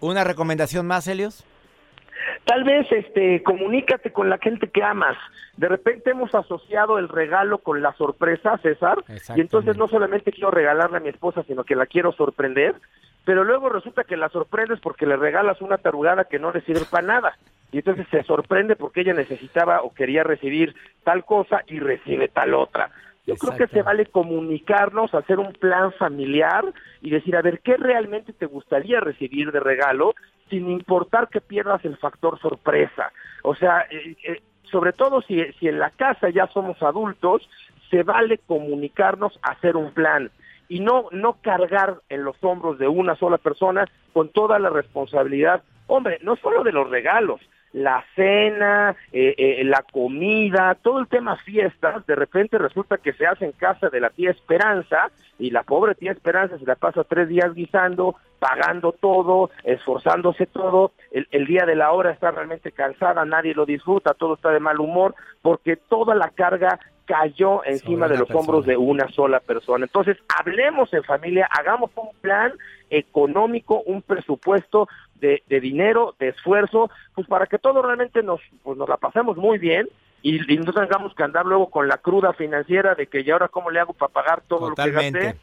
una 0.00 0.24
recomendación 0.24 0.86
más 0.86 1.06
Helios 1.06 1.44
Tal 2.46 2.62
vez 2.62 2.86
este 2.92 3.42
comunícate 3.42 4.12
con 4.12 4.30
la 4.30 4.38
gente 4.38 4.68
que 4.68 4.80
amas. 4.80 5.16
De 5.56 5.66
repente 5.66 6.12
hemos 6.12 6.32
asociado 6.32 6.96
el 6.96 7.08
regalo 7.08 7.58
con 7.58 7.82
la 7.82 7.92
sorpresa, 7.94 8.56
César, 8.58 8.98
y 9.34 9.40
entonces 9.40 9.76
no 9.76 9.88
solamente 9.88 10.30
quiero 10.30 10.52
regalarle 10.52 10.98
a 10.98 11.00
mi 11.00 11.08
esposa, 11.08 11.42
sino 11.42 11.64
que 11.64 11.74
la 11.74 11.86
quiero 11.86 12.12
sorprender, 12.12 12.76
pero 13.24 13.42
luego 13.42 13.68
resulta 13.68 14.04
que 14.04 14.16
la 14.16 14.28
sorprendes 14.28 14.78
porque 14.78 15.06
le 15.06 15.16
regalas 15.16 15.60
una 15.60 15.78
tarugada 15.78 16.26
que 16.26 16.38
no 16.38 16.52
le 16.52 16.60
sirve 16.60 16.84
para 16.88 17.04
nada. 17.04 17.36
Y 17.72 17.78
entonces 17.78 18.06
se 18.12 18.22
sorprende 18.22 18.76
porque 18.76 19.00
ella 19.00 19.14
necesitaba 19.14 19.82
o 19.82 19.92
quería 19.92 20.22
recibir 20.22 20.76
tal 21.02 21.24
cosa 21.24 21.64
y 21.66 21.80
recibe 21.80 22.28
tal 22.28 22.54
otra. 22.54 22.90
Yo 23.26 23.34
creo 23.34 23.56
que 23.56 23.66
se 23.66 23.82
vale 23.82 24.06
comunicarnos, 24.06 25.12
hacer 25.12 25.40
un 25.40 25.52
plan 25.52 25.90
familiar 25.94 26.64
y 27.02 27.10
decir, 27.10 27.34
a 27.34 27.42
ver, 27.42 27.58
¿qué 27.58 27.76
realmente 27.76 28.32
te 28.32 28.46
gustaría 28.46 29.00
recibir 29.00 29.50
de 29.50 29.58
regalo 29.58 30.14
sin 30.48 30.70
importar 30.70 31.28
que 31.28 31.40
pierdas 31.40 31.84
el 31.84 31.96
factor 31.96 32.38
sorpresa? 32.40 33.12
O 33.42 33.54
sea, 33.54 33.86
eh, 33.90 34.16
eh, 34.24 34.42
sobre 34.70 34.92
todo 34.92 35.22
si, 35.22 35.42
si 35.58 35.68
en 35.68 35.78
la 35.78 35.90
casa 35.90 36.30
ya 36.30 36.46
somos 36.48 36.82
adultos, 36.82 37.48
se 37.90 38.02
vale 38.02 38.38
comunicarnos, 38.38 39.38
hacer 39.42 39.76
un 39.76 39.92
plan 39.92 40.30
y 40.68 40.80
no, 40.80 41.06
no 41.12 41.34
cargar 41.40 42.00
en 42.08 42.24
los 42.24 42.36
hombros 42.42 42.78
de 42.78 42.88
una 42.88 43.14
sola 43.16 43.38
persona 43.38 43.86
con 44.12 44.30
toda 44.30 44.58
la 44.58 44.70
responsabilidad, 44.70 45.62
hombre, 45.86 46.18
no 46.22 46.36
solo 46.36 46.64
de 46.64 46.72
los 46.72 46.90
regalos, 46.90 47.40
la 47.76 48.02
cena, 48.14 48.96
eh, 49.12 49.34
eh, 49.36 49.64
la 49.64 49.82
comida, 49.82 50.74
todo 50.80 50.98
el 50.98 51.08
tema 51.08 51.36
fiestas, 51.44 52.06
de 52.06 52.14
repente 52.14 52.56
resulta 52.56 52.96
que 52.96 53.12
se 53.12 53.26
hace 53.26 53.44
en 53.44 53.52
casa 53.52 53.90
de 53.90 54.00
la 54.00 54.08
tía 54.08 54.30
Esperanza 54.30 55.10
y 55.38 55.50
la 55.50 55.62
pobre 55.62 55.94
tía 55.94 56.12
Esperanza 56.12 56.58
se 56.58 56.64
la 56.64 56.76
pasa 56.76 57.04
tres 57.04 57.28
días 57.28 57.52
guisando, 57.52 58.16
pagando 58.38 58.92
todo, 58.92 59.50
esforzándose 59.62 60.46
todo, 60.46 60.92
el, 61.10 61.28
el 61.30 61.44
día 61.44 61.66
de 61.66 61.76
la 61.76 61.92
hora 61.92 62.12
está 62.12 62.30
realmente 62.30 62.72
cansada, 62.72 63.26
nadie 63.26 63.52
lo 63.54 63.66
disfruta, 63.66 64.14
todo 64.14 64.36
está 64.36 64.52
de 64.52 64.60
mal 64.60 64.80
humor, 64.80 65.14
porque 65.42 65.76
toda 65.76 66.14
la 66.14 66.30
carga 66.30 66.80
cayó 67.04 67.62
encima 67.64 68.08
de 68.08 68.18
los 68.18 68.30
hombros 68.30 68.66
de 68.66 68.76
una 68.76 69.08
sola 69.08 69.40
persona. 69.40 69.84
Entonces, 69.84 70.16
hablemos 70.34 70.92
en 70.92 71.04
familia, 71.04 71.48
hagamos 71.50 71.90
un 71.94 72.08
plan 72.20 72.52
económico, 72.90 73.82
un 73.86 74.02
presupuesto 74.02 74.88
de, 75.20 75.42
dinero, 75.60 76.14
de 76.18 76.28
esfuerzo, 76.28 76.90
pues 77.14 77.26
para 77.26 77.46
que 77.46 77.58
todo 77.58 77.82
realmente 77.82 78.22
nos, 78.22 78.40
pues 78.62 78.76
nos 78.76 78.88
la 78.88 78.96
pasemos 78.96 79.36
muy 79.36 79.58
bien 79.58 79.88
y, 80.22 80.38
no 80.38 80.72
tengamos 80.72 81.14
que 81.14 81.22
andar 81.22 81.46
luego 81.46 81.70
con 81.70 81.88
la 81.88 81.98
cruda 81.98 82.32
financiera 82.32 82.94
de 82.94 83.06
que 83.06 83.22
ya 83.24 83.34
ahora 83.34 83.48
cómo 83.48 83.70
le 83.70 83.80
hago 83.80 83.92
para 83.92 84.12
pagar 84.12 84.42
todo 84.46 84.70
lo 84.70 84.74
que 84.74 84.90
gasté. 84.90 85.36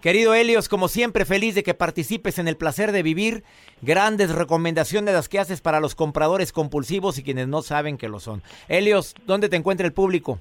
Querido 0.00 0.32
Helios, 0.32 0.70
como 0.70 0.88
siempre, 0.88 1.26
feliz 1.26 1.54
de 1.54 1.62
que 1.62 1.74
participes 1.74 2.38
en 2.38 2.48
el 2.48 2.56
placer 2.56 2.90
de 2.90 3.02
vivir. 3.02 3.44
Grandes 3.82 4.34
recomendaciones 4.34 5.12
las 5.12 5.28
que 5.28 5.38
haces 5.38 5.60
para 5.60 5.78
los 5.78 5.94
compradores 5.94 6.52
compulsivos 6.52 7.18
y 7.18 7.22
quienes 7.22 7.48
no 7.48 7.60
saben 7.60 7.98
que 7.98 8.08
lo 8.08 8.18
son. 8.18 8.42
Helios, 8.68 9.14
¿dónde 9.26 9.50
te 9.50 9.56
encuentra 9.56 9.86
el 9.86 9.92
público? 9.92 10.40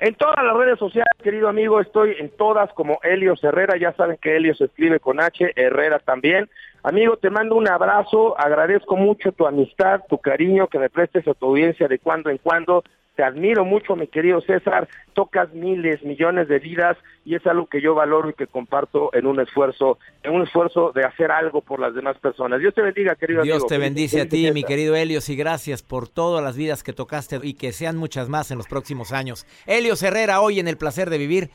En 0.00 0.14
todas 0.14 0.44
las 0.44 0.56
redes 0.56 0.78
sociales, 0.78 1.10
querido 1.20 1.48
amigo, 1.48 1.80
estoy 1.80 2.14
en 2.20 2.30
todas 2.30 2.72
como 2.74 3.00
Helios 3.02 3.42
Herrera. 3.42 3.76
Ya 3.76 3.92
saben 3.94 4.16
que 4.20 4.36
Helios 4.36 4.60
escribe 4.60 5.00
con 5.00 5.20
H, 5.20 5.52
Herrera 5.56 5.98
también. 5.98 6.48
Amigo, 6.84 7.16
te 7.16 7.30
mando 7.30 7.56
un 7.56 7.68
abrazo. 7.68 8.38
Agradezco 8.38 8.96
mucho 8.96 9.32
tu 9.32 9.44
amistad, 9.44 10.02
tu 10.08 10.18
cariño 10.18 10.68
que 10.68 10.78
me 10.78 10.88
prestes 10.88 11.26
a 11.26 11.34
tu 11.34 11.46
audiencia 11.46 11.88
de 11.88 11.98
cuando 11.98 12.30
en 12.30 12.38
cuando. 12.38 12.84
Te 13.18 13.24
admiro 13.24 13.64
mucho, 13.64 13.96
mi 13.96 14.06
querido 14.06 14.40
César, 14.42 14.88
tocas 15.12 15.52
miles, 15.52 16.04
millones 16.04 16.46
de 16.46 16.60
vidas 16.60 16.96
y 17.24 17.34
es 17.34 17.44
algo 17.48 17.66
que 17.66 17.80
yo 17.80 17.92
valoro 17.92 18.30
y 18.30 18.34
que 18.34 18.46
comparto 18.46 19.10
en 19.12 19.26
un 19.26 19.40
esfuerzo, 19.40 19.98
en 20.22 20.36
un 20.36 20.42
esfuerzo 20.42 20.92
de 20.94 21.04
hacer 21.04 21.32
algo 21.32 21.60
por 21.60 21.80
las 21.80 21.96
demás 21.96 22.16
personas. 22.18 22.60
Dios 22.60 22.74
te 22.74 22.80
bendiga, 22.80 23.16
querido 23.16 23.42
Dios 23.42 23.56
amigo. 23.56 23.66
te 23.66 23.78
bendice 23.78 24.20
a 24.20 24.28
ti, 24.28 24.48
mi 24.52 24.62
querido 24.62 24.94
Helios, 24.94 25.28
y 25.30 25.34
gracias 25.34 25.82
por 25.82 26.08
todas 26.08 26.44
las 26.44 26.56
vidas 26.56 26.84
que 26.84 26.92
tocaste 26.92 27.40
y 27.42 27.54
que 27.54 27.72
sean 27.72 27.96
muchas 27.96 28.28
más 28.28 28.52
en 28.52 28.58
los 28.58 28.68
próximos 28.68 29.10
años. 29.10 29.46
Helios 29.66 30.00
Herrera, 30.04 30.40
hoy 30.40 30.60
en 30.60 30.68
El 30.68 30.76
Placer 30.76 31.10
de 31.10 31.18
Vivir. 31.18 31.50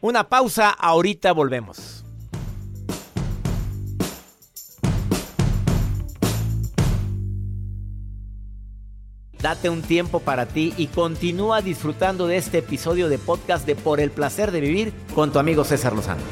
Una 0.00 0.30
pausa, 0.30 0.70
ahorita 0.70 1.32
volvemos. 1.32 2.06
Date 9.42 9.68
un 9.68 9.82
tiempo 9.82 10.20
para 10.20 10.46
ti 10.46 10.72
y 10.76 10.86
continúa 10.86 11.62
disfrutando 11.62 12.28
de 12.28 12.36
este 12.36 12.58
episodio 12.58 13.08
de 13.08 13.18
podcast 13.18 13.66
de 13.66 13.74
Por 13.74 13.98
el 13.98 14.12
Placer 14.12 14.52
de 14.52 14.60
Vivir 14.60 14.92
con 15.16 15.32
tu 15.32 15.40
amigo 15.40 15.64
César 15.64 15.94
Lozano. 15.94 16.22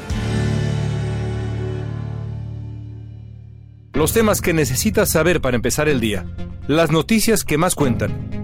Los 3.91 4.13
temas 4.13 4.39
que 4.39 4.53
necesitas 4.53 5.09
saber 5.09 5.41
para 5.41 5.57
empezar 5.57 5.89
el 5.89 5.99
día. 5.99 6.25
Las 6.67 6.89
noticias 6.89 7.43
que 7.43 7.57
más 7.57 7.75
cuentan. 7.75 8.40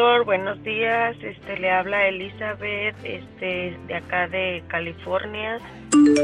Doctor, 0.00 0.24
buenos 0.24 0.62
días. 0.62 1.14
Este 1.22 1.58
le 1.58 1.70
habla 1.70 2.08
Elizabeth, 2.08 2.96
este 3.04 3.76
de 3.86 3.94
acá 3.94 4.28
de 4.28 4.62
California. 4.68 5.58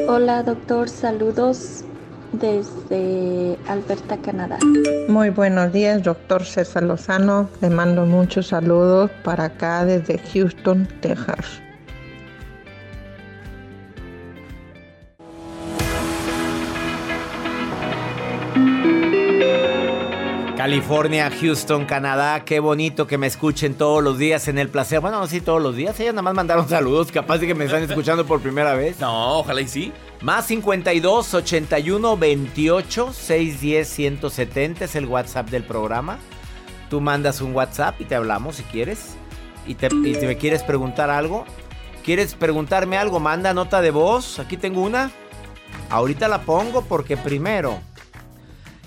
Hola 0.08 0.42
doctor, 0.42 0.88
saludos 0.88 1.84
desde 2.32 3.58
Alberta, 3.68 4.16
Canadá. 4.16 4.58
Muy 5.08 5.28
buenos 5.28 5.74
días, 5.74 6.02
doctor 6.02 6.44
César 6.44 6.84
Lozano. 6.84 7.50
Le 7.60 7.68
mando 7.68 8.06
muchos 8.06 8.46
saludos 8.46 9.10
para 9.22 9.44
acá 9.44 9.84
desde 9.84 10.18
Houston, 10.32 10.88
Texas. 11.02 11.60
California, 20.66 21.31
Houston, 21.31 21.85
Canadá, 21.85 22.44
qué 22.44 22.59
bonito 22.59 23.07
que 23.07 23.18
me 23.18 23.29
escuchen 23.29 23.74
todos 23.74 24.02
los 24.02 24.18
días 24.18 24.48
en 24.48 24.59
el 24.59 24.68
placer. 24.68 24.98
Bueno, 24.98 25.20
no 25.20 25.29
sí 25.29 25.40
todos 25.40 25.62
los 25.62 25.76
días, 25.76 26.00
ellos 26.00 26.12
nada 26.12 26.22
más 26.22 26.35
mandaron 26.35 26.68
saludos, 26.68 27.12
capaz 27.12 27.38
de 27.38 27.46
que 27.46 27.55
me 27.55 27.66
están 27.66 27.85
escuchando 27.85 28.26
por 28.26 28.40
primera 28.40 28.74
vez. 28.74 28.98
No, 28.98 29.38
ojalá 29.38 29.61
y 29.61 29.68
sí. 29.68 29.92
Más 30.22 30.44
52 30.46 31.35
81 31.35 32.16
28 32.16 33.12
610 33.12 33.88
170 33.88 34.85
es 34.87 34.96
el 34.96 35.07
WhatsApp 35.07 35.50
del 35.50 35.62
programa. 35.62 36.18
Tú 36.90 37.00
mandas 37.00 37.40
un 37.40 37.55
WhatsApp 37.55 38.00
y 38.00 38.05
te 38.05 38.16
hablamos 38.16 38.57
si 38.57 38.64
quieres. 38.64 39.14
Y, 39.68 39.76
te, 39.76 39.87
y 39.87 40.16
si 40.16 40.26
me 40.26 40.37
quieres 40.37 40.64
preguntar 40.64 41.11
algo. 41.11 41.44
¿Quieres 42.05 42.35
preguntarme 42.35 42.96
algo? 42.98 43.20
Manda 43.20 43.55
nota 43.55 43.81
de 43.81 43.92
voz. 43.92 44.40
Aquí 44.40 44.57
tengo 44.57 44.83
una. 44.83 45.12
Ahorita 45.90 46.26
la 46.26 46.40
pongo 46.40 46.83
porque 46.83 47.16
primero. 47.16 47.79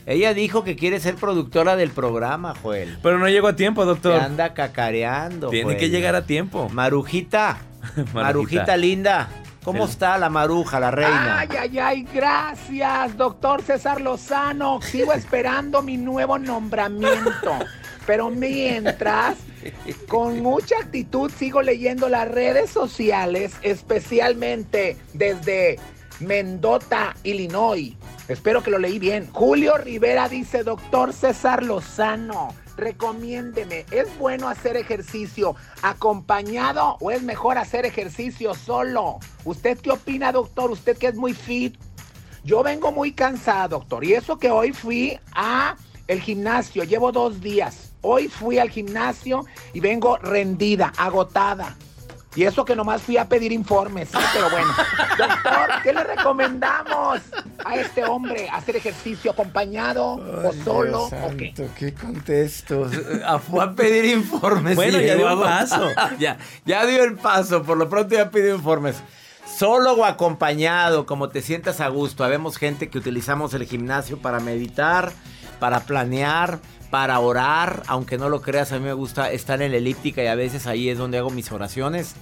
Ella 0.10 0.34
dijo 0.34 0.64
que 0.64 0.76
quiere 0.76 1.00
ser 1.00 1.16
productora 1.16 1.76
del 1.76 1.92
programa, 1.92 2.56
Joel. 2.64 2.98
Pero 3.04 3.20
no 3.20 3.30
llego 3.30 3.48
a 3.48 3.56
tiempo, 3.56 3.84
Te 3.84 3.88
doctor. 3.88 4.20
anda 4.20 4.54
cacareando. 4.56 5.50
Tiene 5.50 5.66
Joel. 5.66 5.78
que 5.78 5.90
llegar 5.90 6.16
a 6.16 6.26
tiempo. 6.26 6.68
Marujita. 6.74 7.58
Marujita 8.14 8.76
linda. 8.76 9.30
¿Cómo 9.64 9.84
El- 9.84 9.90
está 9.92 10.18
la 10.18 10.30
maruja, 10.32 10.80
la 10.80 10.90
reina? 10.90 11.40
Ay, 11.40 11.50
ay, 11.60 11.80
ay, 11.80 12.08
gracias, 12.12 13.16
doctor 13.18 13.62
César 13.62 14.02
Lozano. 14.02 14.82
Sigo 14.82 15.14
esperando 15.14 15.84
mi 15.84 15.96
nuevo 15.98 16.40
nombramiento. 16.40 17.60
Pero 18.08 18.32
mientras, 18.32 19.36
con 20.08 20.42
mucha 20.42 20.76
actitud 20.80 21.30
sigo 21.38 21.62
leyendo 21.62 22.10
las 22.10 22.28
redes 22.32 22.72
sociales, 22.72 23.54
especialmente 23.62 24.98
desde 25.14 25.78
Mendota, 26.20 27.16
Illinois. 27.24 27.94
Espero 28.30 28.62
que 28.62 28.70
lo 28.70 28.78
leí 28.78 29.00
bien. 29.00 29.28
Julio 29.34 29.76
Rivera 29.80 30.30
dice, 30.30 30.64
doctor 30.64 31.14
César 31.14 31.64
Lozano, 31.64 32.54
recomiéndeme, 32.78 33.88
¿es 33.90 34.16
bueno 34.20 34.48
hacer 34.48 34.78
ejercicio 34.78 35.56
acompañado 35.82 36.98
o 37.00 37.10
es 37.10 37.24
mejor 37.24 37.58
hacer 37.58 37.88
ejercicio 37.88 38.54
solo? 38.54 39.18
¿Usted 39.46 39.80
qué 39.80 39.90
opina, 39.90 40.32
doctor? 40.32 40.70
Usted 40.70 40.96
que 40.96 41.08
es 41.08 41.16
muy 41.16 41.34
fit. 41.34 41.76
Yo 42.44 42.62
vengo 42.62 42.92
muy 42.92 43.14
cansado, 43.14 43.80
doctor. 43.80 44.06
Y 44.06 44.14
eso 44.14 44.38
que 44.38 44.52
hoy 44.52 44.74
fui 44.74 45.20
a 45.34 45.76
el 46.08 46.22
gimnasio, 46.22 46.84
llevo 46.84 47.12
dos 47.12 47.42
días. 47.42 47.94
Hoy 48.02 48.28
fui 48.28 48.60
al 48.60 48.70
gimnasio 48.70 49.44
y 49.74 49.80
vengo 49.80 50.18
rendida, 50.18 50.94
agotada. 50.98 51.76
Y 52.36 52.44
eso 52.44 52.64
que 52.64 52.76
nomás 52.76 53.02
fui 53.02 53.18
a 53.18 53.28
pedir 53.28 53.52
informes, 53.52 54.10
¿sí? 54.10 54.18
pero 54.34 54.50
bueno. 54.52 54.68
Doctor, 55.18 55.70
¿qué 55.84 55.94
le 55.94 56.04
recomendamos 56.04 57.20
a 57.66 57.76
este 57.76 58.06
hombre? 58.06 58.48
¿Hacer 58.50 58.76
ejercicio 58.76 59.32
acompañado 59.32 60.06
o 60.16 60.54
solo 60.64 61.06
o 61.06 61.38
qué? 61.38 61.54
¿Qué 61.78 61.94
contesto? 61.94 62.88
Ah, 63.26 63.40
Fue 63.40 63.64
a 63.64 63.72
pedir 63.74 64.06
informes. 64.06 64.76
Bueno, 64.76 65.02
y 65.02 65.08
ya 65.08 65.16
dio 65.16 65.28
a- 65.28 65.42
paso. 65.44 65.88
ya, 66.20 66.38
ya 66.66 66.86
dio 66.86 67.04
el 67.04 67.16
paso. 67.16 67.64
Por 67.64 67.78
lo 67.78 67.90
pronto 67.90 68.14
ya 68.16 68.30
pidió 68.30 68.56
informes. 68.56 68.98
Solo 69.58 69.94
o 69.94 70.06
acompañado, 70.06 71.08
como 71.08 71.30
te 71.30 71.42
sientas 71.42 71.82
a 71.82 71.88
gusto. 71.88 72.24
Habemos 72.24 72.58
gente 72.58 72.90
que 72.90 73.00
utilizamos 73.00 73.56
el 73.56 73.66
gimnasio 73.66 74.20
para 74.20 74.40
meditar, 74.40 75.12
para 75.60 75.80
planear, 75.82 76.60
para 76.90 77.20
orar. 77.20 77.84
Aunque 77.88 78.18
no 78.18 78.30
lo 78.30 78.42
creas, 78.42 78.72
a 78.72 78.80
mí 78.80 78.86
me 78.86 78.94
gusta 78.94 79.32
estar 79.32 79.62
en 79.62 79.72
la 79.72 79.78
elíptica 79.78 80.24
y 80.24 80.28
a 80.28 80.36
veces 80.36 80.68
ahí 80.68 80.90
es 80.90 80.98
donde 80.98 81.18
hago 81.18 81.30
mis 81.30 81.52
oraciones. 81.52 82.16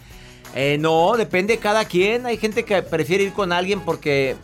Eh, 0.55 0.77
no, 0.79 1.15
depende 1.17 1.53
de 1.53 1.59
cada 1.59 1.85
quien. 1.85 2.25
Hay 2.25 2.37
gente 2.37 2.65
que 2.65 2.81
prefiere 2.81 3.25
ir 3.25 3.33
con 3.33 3.51
alguien 3.51 3.81
porque, 3.81 4.35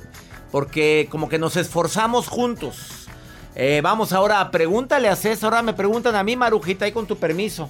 porque 0.51 1.07
como 1.09 1.29
que 1.29 1.39
nos 1.39 1.55
esforzamos 1.55 2.27
juntos. 2.27 3.07
Eh, 3.55 3.81
vamos 3.83 4.13
ahora 4.13 4.49
pregúntale 4.51 5.07
a 5.09 5.15
César. 5.15 5.53
Ahora 5.53 5.61
me 5.61 5.73
preguntan 5.73 6.15
a 6.15 6.23
mí, 6.23 6.35
Marujita, 6.35 6.85
ahí 6.85 6.91
con 6.91 7.07
tu 7.07 7.17
permiso. 7.17 7.69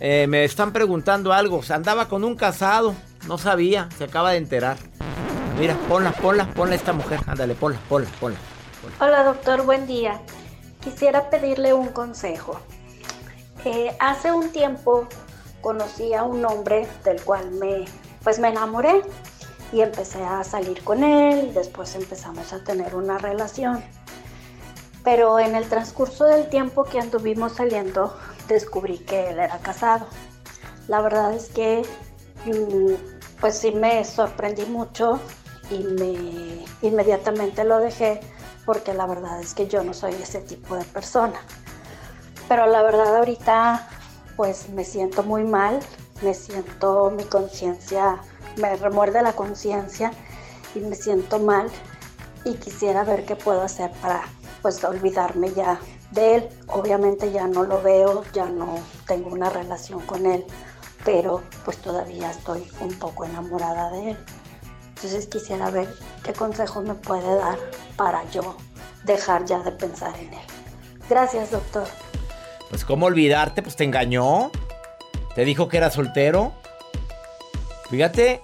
Eh, 0.00 0.26
me 0.28 0.44
están 0.44 0.72
preguntando 0.72 1.32
algo. 1.32 1.60
Andaba 1.68 2.08
con 2.08 2.24
un 2.24 2.36
casado. 2.36 2.94
No 3.26 3.38
sabía. 3.38 3.88
Se 3.98 4.04
acaba 4.04 4.32
de 4.32 4.38
enterar. 4.38 4.76
Mira, 5.58 5.76
ponla, 5.88 6.12
ponla, 6.12 6.46
ponla 6.54 6.72
a 6.72 6.76
esta 6.76 6.92
mujer. 6.92 7.20
Ándale, 7.26 7.54
ponla, 7.54 7.78
ponla, 7.88 8.08
ponla. 8.18 8.38
Hola 8.98 9.24
doctor, 9.24 9.62
buen 9.64 9.86
día. 9.86 10.20
Quisiera 10.80 11.28
pedirle 11.28 11.74
un 11.74 11.88
consejo. 11.88 12.58
Eh, 13.64 13.94
hace 14.00 14.32
un 14.32 14.50
tiempo 14.50 15.06
conocí 15.60 16.14
a 16.14 16.24
un 16.24 16.44
hombre 16.44 16.88
del 17.04 17.22
cual 17.22 17.50
me, 17.50 17.84
pues 18.24 18.38
me 18.38 18.48
enamoré 18.48 19.02
y 19.72 19.82
empecé 19.82 20.22
a 20.24 20.42
salir 20.42 20.82
con 20.82 21.04
él 21.04 21.52
después 21.54 21.94
empezamos 21.94 22.52
a 22.52 22.64
tener 22.64 22.94
una 22.94 23.18
relación. 23.18 23.84
Pero 25.04 25.38
en 25.38 25.54
el 25.54 25.68
transcurso 25.68 26.24
del 26.24 26.48
tiempo 26.48 26.84
que 26.84 26.98
anduvimos 26.98 27.56
saliendo 27.56 28.16
descubrí 28.48 28.98
que 28.98 29.30
él 29.30 29.38
era 29.38 29.58
casado. 29.58 30.06
La 30.88 31.00
verdad 31.00 31.34
es 31.34 31.48
que 31.50 31.82
mm, 32.46 32.94
pues 33.40 33.58
sí 33.58 33.72
me 33.72 34.04
sorprendí 34.04 34.64
mucho 34.64 35.20
y 35.70 35.78
me 35.78 36.64
inmediatamente 36.82 37.64
lo 37.64 37.78
dejé 37.78 38.20
porque 38.70 38.94
la 38.94 39.04
verdad 39.04 39.40
es 39.40 39.52
que 39.52 39.66
yo 39.66 39.82
no 39.82 39.92
soy 39.92 40.14
ese 40.14 40.38
tipo 40.42 40.76
de 40.76 40.84
persona. 40.84 41.40
Pero 42.48 42.66
la 42.66 42.84
verdad 42.84 43.16
ahorita 43.16 43.88
pues 44.36 44.68
me 44.68 44.84
siento 44.84 45.24
muy 45.24 45.42
mal, 45.42 45.80
me 46.22 46.34
siento 46.34 47.10
mi 47.10 47.24
conciencia, 47.24 48.20
me 48.58 48.76
remuerde 48.76 49.22
la 49.22 49.32
conciencia 49.32 50.12
y 50.72 50.78
me 50.78 50.94
siento 50.94 51.40
mal 51.40 51.68
y 52.44 52.54
quisiera 52.54 53.02
ver 53.02 53.24
qué 53.24 53.34
puedo 53.34 53.60
hacer 53.60 53.90
para 54.00 54.22
pues 54.62 54.84
olvidarme 54.84 55.52
ya 55.52 55.80
de 56.12 56.36
él. 56.36 56.48
Obviamente 56.68 57.32
ya 57.32 57.48
no 57.48 57.64
lo 57.64 57.82
veo, 57.82 58.22
ya 58.32 58.46
no 58.46 58.78
tengo 59.04 59.30
una 59.30 59.50
relación 59.50 59.98
con 60.06 60.26
él, 60.26 60.46
pero 61.04 61.42
pues 61.64 61.78
todavía 61.78 62.30
estoy 62.30 62.70
un 62.80 62.96
poco 63.00 63.24
enamorada 63.24 63.90
de 63.90 64.12
él. 64.12 64.18
Entonces 65.02 65.28
quisiera 65.28 65.70
ver 65.70 65.88
qué 66.22 66.34
consejo 66.34 66.82
me 66.82 66.92
puede 66.92 67.34
dar 67.36 67.58
para 67.96 68.28
yo 68.32 68.54
dejar 69.04 69.46
ya 69.46 69.60
de 69.60 69.72
pensar 69.72 70.14
en 70.18 70.34
él. 70.34 70.40
Gracias, 71.08 71.50
doctor. 71.50 71.86
Pues 72.68 72.84
cómo 72.84 73.06
olvidarte, 73.06 73.62
pues 73.62 73.76
te 73.76 73.84
engañó. 73.84 74.50
Te 75.34 75.46
dijo 75.46 75.68
que 75.68 75.78
era 75.78 75.90
soltero. 75.90 76.52
Fíjate, 77.88 78.42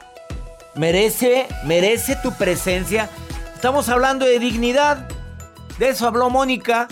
merece, 0.77 1.47
merece 1.65 2.17
tu 2.17 2.33
presencia. 2.33 3.11
Estamos 3.55 3.91
hablando 3.91 4.25
de 4.25 4.39
dignidad. 4.39 5.09
De 5.79 5.91
eso 5.91 6.07
habló 6.07 6.31
Mónica. 6.31 6.89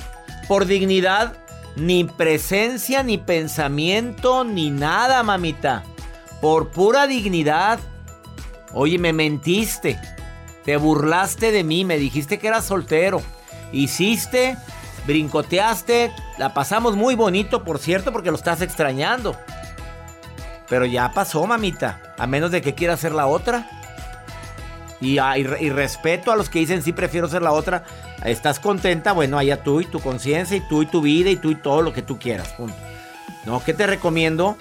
Por 0.46 0.66
dignidad, 0.66 1.38
ni 1.74 2.04
presencia, 2.04 3.02
ni 3.02 3.16
pensamiento, 3.16 4.44
ni 4.44 4.70
nada, 4.70 5.22
mamita. 5.22 5.84
Por 6.42 6.68
pura 6.70 7.06
dignidad. 7.06 7.78
Oye, 8.74 8.98
me 8.98 9.12
mentiste. 9.12 9.98
Te 10.64 10.76
burlaste 10.76 11.52
de 11.52 11.62
mí, 11.62 11.84
me 11.84 11.96
dijiste 11.96 12.38
que 12.38 12.48
eras 12.48 12.64
soltero. 12.64 13.22
Hiciste, 13.72 14.56
brincoteaste. 15.06 16.12
La 16.38 16.54
pasamos 16.54 16.96
muy 16.96 17.14
bonito, 17.14 17.64
por 17.64 17.78
cierto, 17.78 18.12
porque 18.12 18.30
lo 18.30 18.36
estás 18.36 18.60
extrañando. 18.62 19.36
Pero 20.68 20.86
ya 20.86 21.12
pasó, 21.12 21.46
mamita. 21.46 22.14
A 22.18 22.26
menos 22.26 22.50
de 22.50 22.62
que 22.62 22.74
quiera 22.74 22.96
ser 22.96 23.12
la 23.12 23.26
otra. 23.26 23.68
Y, 25.00 25.18
ah, 25.18 25.34
respeto 25.72 26.32
a 26.32 26.36
los 26.36 26.48
que 26.48 26.60
dicen 26.60 26.82
sí 26.82 26.92
prefiero 26.92 27.28
ser 27.28 27.42
la 27.42 27.52
otra. 27.52 27.84
¿Estás 28.24 28.58
contenta? 28.58 29.12
Bueno, 29.12 29.38
allá 29.38 29.62
tú 29.62 29.80
y 29.80 29.84
tu 29.84 30.00
conciencia 30.00 30.56
y 30.56 30.66
tú 30.66 30.82
y 30.82 30.86
tu 30.86 31.02
vida 31.02 31.30
y 31.30 31.36
tú 31.36 31.50
y 31.50 31.56
todo 31.56 31.82
lo 31.82 31.92
que 31.92 32.02
tú 32.02 32.18
quieras. 32.18 32.48
Punto. 32.54 32.76
No, 33.44 33.62
que 33.62 33.74
te 33.74 33.86
recomiendo 33.86 34.56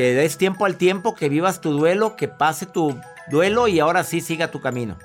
que 0.00 0.14
des 0.14 0.38
tiempo 0.38 0.64
al 0.64 0.76
tiempo, 0.76 1.14
que 1.14 1.28
vivas 1.28 1.60
tu 1.60 1.72
duelo, 1.72 2.16
que 2.16 2.26
pase 2.26 2.64
tu 2.64 2.98
duelo 3.30 3.68
y 3.68 3.80
ahora 3.80 4.02
sí 4.02 4.22
siga 4.22 4.50
tu 4.50 4.62
camino. 4.62 4.96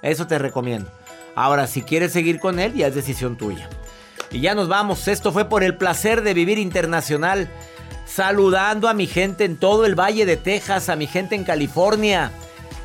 Eso 0.00 0.26
te 0.26 0.38
recomiendo. 0.38 0.90
Ahora, 1.34 1.66
si 1.66 1.82
quieres 1.82 2.12
seguir 2.12 2.40
con 2.40 2.58
él, 2.58 2.72
ya 2.72 2.86
es 2.86 2.94
decisión 2.94 3.36
tuya. 3.36 3.68
Y 4.30 4.40
ya 4.40 4.54
nos 4.54 4.66
vamos. 4.66 5.06
Esto 5.06 5.32
fue 5.32 5.50
por 5.50 5.62
el 5.62 5.76
placer 5.76 6.22
de 6.22 6.32
vivir 6.32 6.56
internacional. 6.56 7.46
Saludando 8.06 8.88
a 8.88 8.94
mi 8.94 9.06
gente 9.06 9.44
en 9.44 9.58
todo 9.58 9.84
el 9.84 9.94
Valle 9.94 10.24
de 10.24 10.38
Texas, 10.38 10.88
a 10.88 10.96
mi 10.96 11.06
gente 11.06 11.34
en 11.34 11.44
California. 11.44 12.32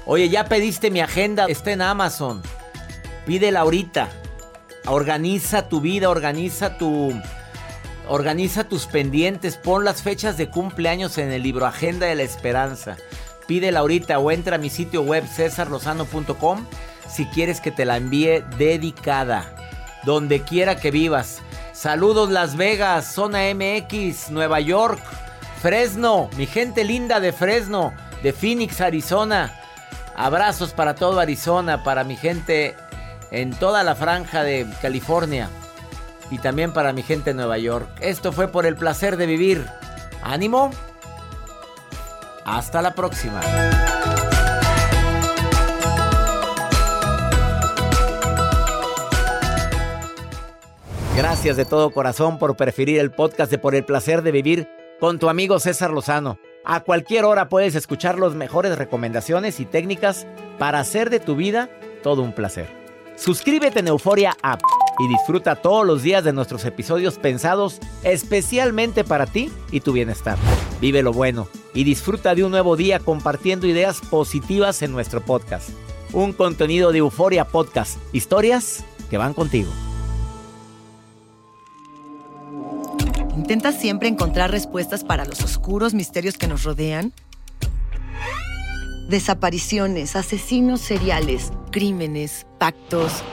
Oye, 0.06 0.28
ya 0.28 0.50
pediste 0.50 0.92
mi 0.92 1.00
agenda, 1.00 1.46
está 1.46 1.72
en 1.72 1.82
Amazon. 1.82 2.42
Pídela 3.26 3.62
ahorita. 3.62 4.10
Organiza 4.88 5.70
tu 5.70 5.80
vida, 5.80 6.10
organiza 6.10 6.78
tu 6.78 7.14
organiza 8.08 8.64
tus 8.64 8.86
pendientes, 8.86 9.58
pon 9.58 9.86
las 9.86 10.02
fechas 10.02 10.38
de 10.38 10.50
cumpleaños 10.50 11.18
en 11.18 11.32
el 11.32 11.44
libro 11.44 11.66
Agenda 11.66 12.08
de 12.08 12.16
la 12.16 12.24
Esperanza. 12.24 12.98
Pídela 13.48 13.80
ahorita 13.80 14.20
o 14.20 14.32
entra 14.32 14.56
a 14.56 14.60
mi 14.60 14.70
sitio 14.70 15.02
web 15.02 15.26
cesarlozano.com 15.28 16.66
si 17.10 17.26
quieres 17.28 17.62
que 17.62 17.72
te 17.72 17.86
la 17.86 17.98
envíe 17.98 18.44
dedicada, 18.58 19.54
donde 20.04 20.42
quiera 20.42 20.78
que 20.78 20.92
vivas. 20.92 21.42
Saludos 21.74 22.30
Las 22.30 22.56
Vegas, 22.56 23.14
Zona 23.14 23.42
MX, 23.54 24.32
Nueva 24.32 24.60
York, 24.60 25.02
Fresno, 25.62 26.30
mi 26.38 26.46
gente 26.46 26.84
linda 26.84 27.20
de 27.20 27.32
Fresno, 27.32 27.94
de 28.22 28.34
Phoenix, 28.34 28.82
Arizona. 28.82 29.54
Abrazos 30.16 30.74
para 30.74 30.96
todo 30.96 31.20
Arizona, 31.20 31.84
para 31.84 32.04
mi 32.04 32.16
gente 32.16 32.76
en 33.32 33.52
toda 33.52 33.84
la 33.84 33.96
franja 33.96 34.44
de 34.44 34.68
California 34.82 35.50
y 36.32 36.40
también 36.40 36.74
para 36.74 36.94
mi 36.94 37.04
gente 37.04 37.32
en 37.32 37.38
Nueva 37.38 37.58
York. 37.58 37.88
Esto 38.02 38.32
fue 38.32 38.48
por 38.48 38.66
el 38.66 38.76
placer 38.76 39.18
de 39.18 39.26
vivir. 39.26 39.66
Ánimo. 40.24 40.72
Hasta 42.46 42.82
la 42.82 42.94
próxima. 42.94 43.42
Gracias 51.16 51.58
de 51.58 51.66
todo 51.66 51.92
corazón 51.92 52.40
por 52.40 52.56
preferir 52.56 53.00
el 53.00 53.12
podcast 53.12 53.52
de 53.52 53.60
Por 53.60 53.76
el 53.76 53.86
placer 53.86 54.24
de 54.24 54.32
vivir 54.32 54.68
con 55.00 55.20
tu 55.20 55.30
amigo 55.30 55.60
César 55.60 55.92
Lozano. 55.92 56.40
A 56.66 56.80
cualquier 56.80 57.26
hora 57.26 57.50
puedes 57.50 57.76
escuchar 57.76 58.18
las 58.18 58.34
mejores 58.34 58.78
recomendaciones 58.78 59.60
y 59.60 59.66
técnicas 59.66 60.26
para 60.58 60.80
hacer 60.80 61.10
de 61.10 61.20
tu 61.20 61.36
vida 61.36 61.70
todo 62.02 62.24
un 62.24 62.34
placer. 62.34 62.68
Suscríbete 63.16 63.80
en 63.80 63.90
Euforia 63.90 64.36
App 64.42 64.62
y 65.00 65.08
disfruta 65.08 65.56
todos 65.56 65.86
los 65.86 66.04
días 66.04 66.24
de 66.24 66.34
nuestros 66.34 66.66
episodios 66.66 67.18
pensados 67.18 67.80
especialmente 68.04 69.04
para 69.04 69.26
ti 69.26 69.52
y 69.72 69.80
tu 69.80 69.94
bienestar. 69.94 70.38
Vive 70.80 71.02
lo 71.02 71.14
bueno 71.14 71.48
y 71.74 71.84
disfruta 71.84 72.36
de 72.36 72.44
un 72.44 72.52
nuevo 72.52 72.76
día 72.76 73.00
compartiendo 73.00 73.68
ideas 73.68 74.02
positivas 74.02 74.82
en 74.82 74.92
nuestro 74.92 75.22
podcast. 75.22 75.70
Un 76.12 76.34
contenido 76.34 76.92
de 76.92 77.00
Euforia 77.00 77.46
Podcast, 77.46 77.98
historias 78.14 78.84
que 79.10 79.18
van 79.18 79.34
contigo. 79.34 79.72
¿Intentas 83.36 83.80
siempre 83.80 84.08
encontrar 84.08 84.52
respuestas 84.52 85.04
para 85.04 85.26
los 85.26 85.42
oscuros 85.42 85.94
misterios 85.94 86.38
que 86.38 86.48
nos 86.48 86.64
rodean? 86.64 87.14
Desapariciones, 89.10 90.16
asesinos 90.16 90.82
seriales, 90.82 91.52
crímenes, 91.72 92.46
pactos. 92.60 93.24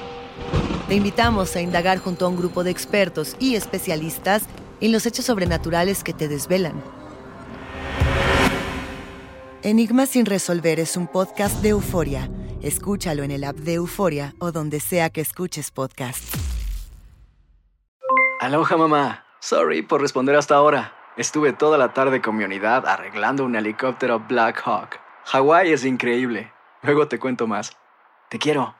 Te 0.88 0.94
invitamos 0.94 1.54
a 1.56 1.60
indagar 1.60 1.98
junto 1.98 2.26
a 2.26 2.28
un 2.28 2.36
grupo 2.36 2.64
de 2.64 2.70
expertos 2.70 3.36
y 3.38 3.54
especialistas 3.54 4.42
en 4.80 4.92
los 4.92 5.06
hechos 5.06 5.24
sobrenaturales 5.24 6.02
que 6.02 6.12
te 6.12 6.28
desvelan. 6.28 6.82
Enigma 9.62 10.06
sin 10.06 10.26
resolver 10.26 10.80
es 10.80 10.96
un 10.96 11.06
podcast 11.06 11.62
de 11.62 11.70
euforia. 11.70 12.30
Escúchalo 12.62 13.22
en 13.22 13.30
el 13.30 13.44
app 13.44 13.56
de 13.56 13.74
Euforia 13.74 14.34
o 14.38 14.52
donde 14.52 14.80
sea 14.80 15.10
que 15.10 15.20
escuches 15.20 15.70
podcast. 15.70 16.22
Aloha 18.40 18.76
mamá. 18.76 19.24
Sorry 19.40 19.82
por 19.82 20.00
responder 20.00 20.34
hasta 20.36 20.54
ahora. 20.56 20.94
Estuve 21.16 21.52
toda 21.52 21.78
la 21.78 21.92
tarde 21.92 22.20
con 22.20 22.36
mi 22.36 22.44
unidad 22.44 22.86
arreglando 22.86 23.44
un 23.44 23.54
helicóptero 23.54 24.20
Black 24.20 24.62
Hawk. 24.64 24.98
Hawái 25.26 25.72
es 25.72 25.84
increíble. 25.84 26.52
Luego 26.82 27.08
te 27.08 27.18
cuento 27.18 27.46
más. 27.46 27.76
Te 28.30 28.38
quiero. 28.38 28.79